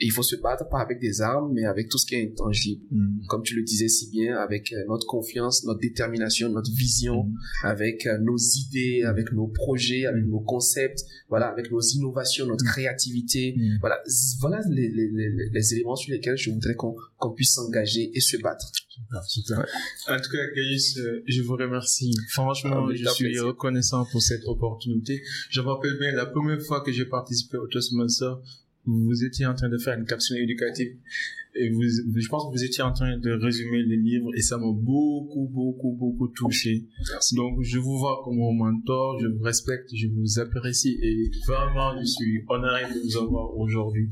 [0.00, 2.24] Et il faut se battre pas avec des armes, mais avec tout ce qui est
[2.28, 2.82] intangible.
[2.90, 3.22] Mhm.
[3.28, 7.34] Comme tu le disais si bien, avec euh, notre confiance, notre détermination, notre vision, Mhm.
[7.62, 12.64] avec euh, nos idées, avec nos projets, avec nos concepts, voilà, avec nos innovations, notre
[12.64, 13.54] créativité.
[13.80, 14.02] Voilà,
[14.40, 18.20] voilà les, les, les, les éléments sur lesquels je voudrais qu'on qu'on puisse s'engager et
[18.20, 18.70] se battre.
[18.88, 19.58] Super, super.
[20.08, 22.12] En tout cas, Gaïs, euh, je vous remercie.
[22.30, 23.46] Franchement, Ah, je suis plaisir.
[23.46, 25.22] reconnaissant pour cette opportunité.
[25.50, 28.38] Je me rappelle bien, la première fois que j'ai participé au Toastmaster,
[28.86, 30.96] vous étiez en train de faire une capsule éducative
[31.56, 34.58] et vous, je pense que vous étiez en train de résumer les livres et ça
[34.58, 36.84] m'a beaucoup, beaucoup, beaucoup touché.
[37.36, 41.96] Donc, je vous vois comme mon mentor, je vous respecte, je vous apprécie et vraiment,
[42.00, 44.08] je suis honoré de vous avoir aujourd'hui.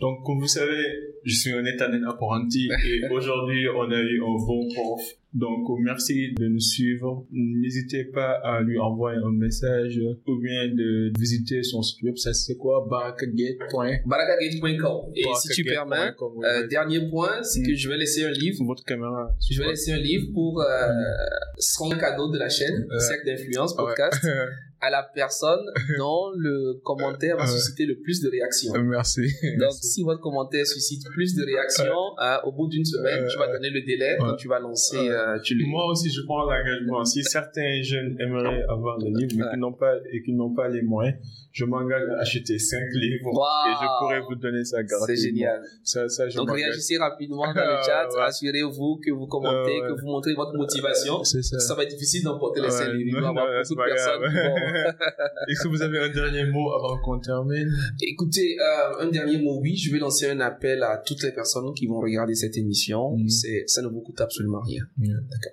[0.00, 0.84] Donc, comme vous savez,
[1.24, 5.02] je suis un éternel apprenti et aujourd'hui, on a eu un bon prof.
[5.34, 7.26] Donc, merci de nous suivre.
[7.30, 12.16] N'hésitez pas à lui envoyer un message ou bien de visiter son site web.
[12.16, 12.86] Ça, c'est quoi?
[12.90, 13.86] barakagate.com.
[14.06, 15.12] Barakagate.com.
[15.14, 16.12] Et si tu permets,
[16.44, 18.64] euh, dernier point, c'est que je vais laisser un livre.
[18.64, 19.30] votre caméra.
[19.50, 22.98] Je vais laisser un livre pour euh, un cadeau de la chaîne, Ouais.
[22.98, 23.94] Cercle d'influence Ouais.
[24.80, 25.64] à la personne
[25.98, 28.72] dont le commentaire va susciter le plus de réactions.
[28.82, 29.22] Merci.
[29.58, 33.50] Donc, si votre commentaire suscite plus de réactions, hein, au bout d'une semaine, tu vas
[33.52, 34.36] donner le délai, ouais.
[34.38, 34.96] tu vas lancer.
[34.96, 37.04] Euh, tu Moi aussi, je prends l'engagement.
[37.04, 40.68] Si certains jeunes aimeraient avoir le livre, mais qui n'ont pas et qui n'ont pas
[40.68, 41.16] les moyens,
[41.52, 43.42] je m'engage à acheter 5 livres wow.
[43.68, 45.06] et je pourrais vous donner ça gratuitement.
[45.06, 45.62] C'est génial.
[45.82, 50.06] Ça, ça, je Donc réagissez rapidement dans le chat, assurez-vous que vous commentez, que vous
[50.06, 51.24] montrez votre motivation.
[51.24, 51.58] C'est ça.
[51.58, 53.08] Ça va être difficile d'emporter les 5 livres.
[53.08, 54.67] Il va y avoir beaucoup de personnes qui vont...
[55.48, 57.70] Est-ce que vous avez un dernier mot avant qu'on termine?
[58.00, 59.76] Écoutez, euh, un dernier mot, oui.
[59.76, 63.16] Je vais lancer un appel à toutes les personnes qui vont regarder cette émission.
[63.16, 63.28] Mm.
[63.28, 64.82] C'est, ça ne vous coûte absolument rien.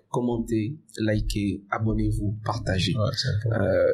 [0.10, 2.94] Commentez, likez, abonnez-vous, partagez.
[2.96, 3.92] Ouais, euh,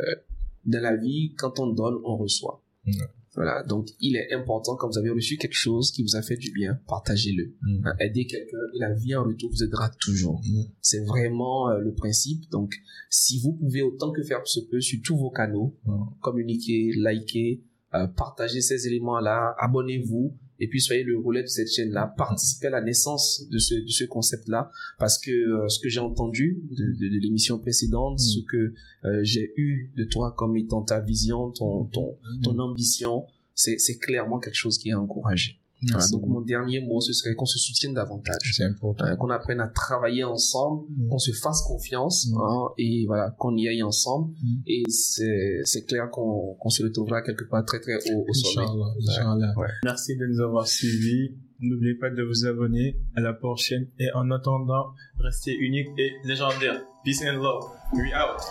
[0.66, 2.64] dans la vie, quand on donne, on reçoit.
[2.86, 2.92] Mm.
[3.36, 6.36] Voilà, donc il est important quand vous avez reçu quelque chose qui vous a fait
[6.36, 7.54] du bien, partagez-le.
[7.62, 7.88] Mm.
[7.88, 10.42] Hein, aidez quelqu'un et la vie en retour vous aidera toujours.
[10.44, 10.64] Mm.
[10.82, 12.50] C'est vraiment euh, le principe.
[12.52, 12.74] Donc,
[13.10, 16.04] si vous pouvez autant que faire se peut sur tous vos canaux, Mm.
[16.22, 17.64] communiquer, liker,
[17.94, 22.70] euh, partagez ces éléments-là, abonnez-vous et puis soyez le relais de cette chaîne-là, participez à
[22.70, 26.86] la naissance de ce, de ce concept-là, parce que euh, ce que j'ai entendu de,
[26.86, 28.20] de, de l'émission précédente, Mm.
[28.20, 28.74] ce que
[29.06, 33.98] euh, j'ai eu de toi comme étant ta vision, ton, ton, ton ambition, c'est c'est
[33.98, 35.61] clairement quelque chose qui est encouragé.
[35.90, 39.06] Voilà, donc mon dernier mot, ce serait qu'on se soutienne davantage, C'est important.
[39.06, 41.10] euh, qu'on apprenne à travailler ensemble, Mm.
[41.10, 42.38] qu'on se fasse confiance, Mm.
[42.38, 44.32] hein, et voilà, qu'on y aille ensemble.
[44.44, 44.56] Mm.
[44.68, 48.66] Et c'est c'est clair qu'on qu'on se retrouvera quelque part très très haut au sommet.
[48.68, 49.54] Inch'Allah, Inch'Allah.
[49.58, 49.68] Ouais.
[49.84, 51.36] Merci de nous avoir suivis.
[51.64, 53.88] N'oubliez pas de vous abonner à la prochaine.
[54.00, 56.82] Et en attendant, restez unique et légendaire.
[57.04, 57.66] Peace and love.
[57.94, 58.42] We out.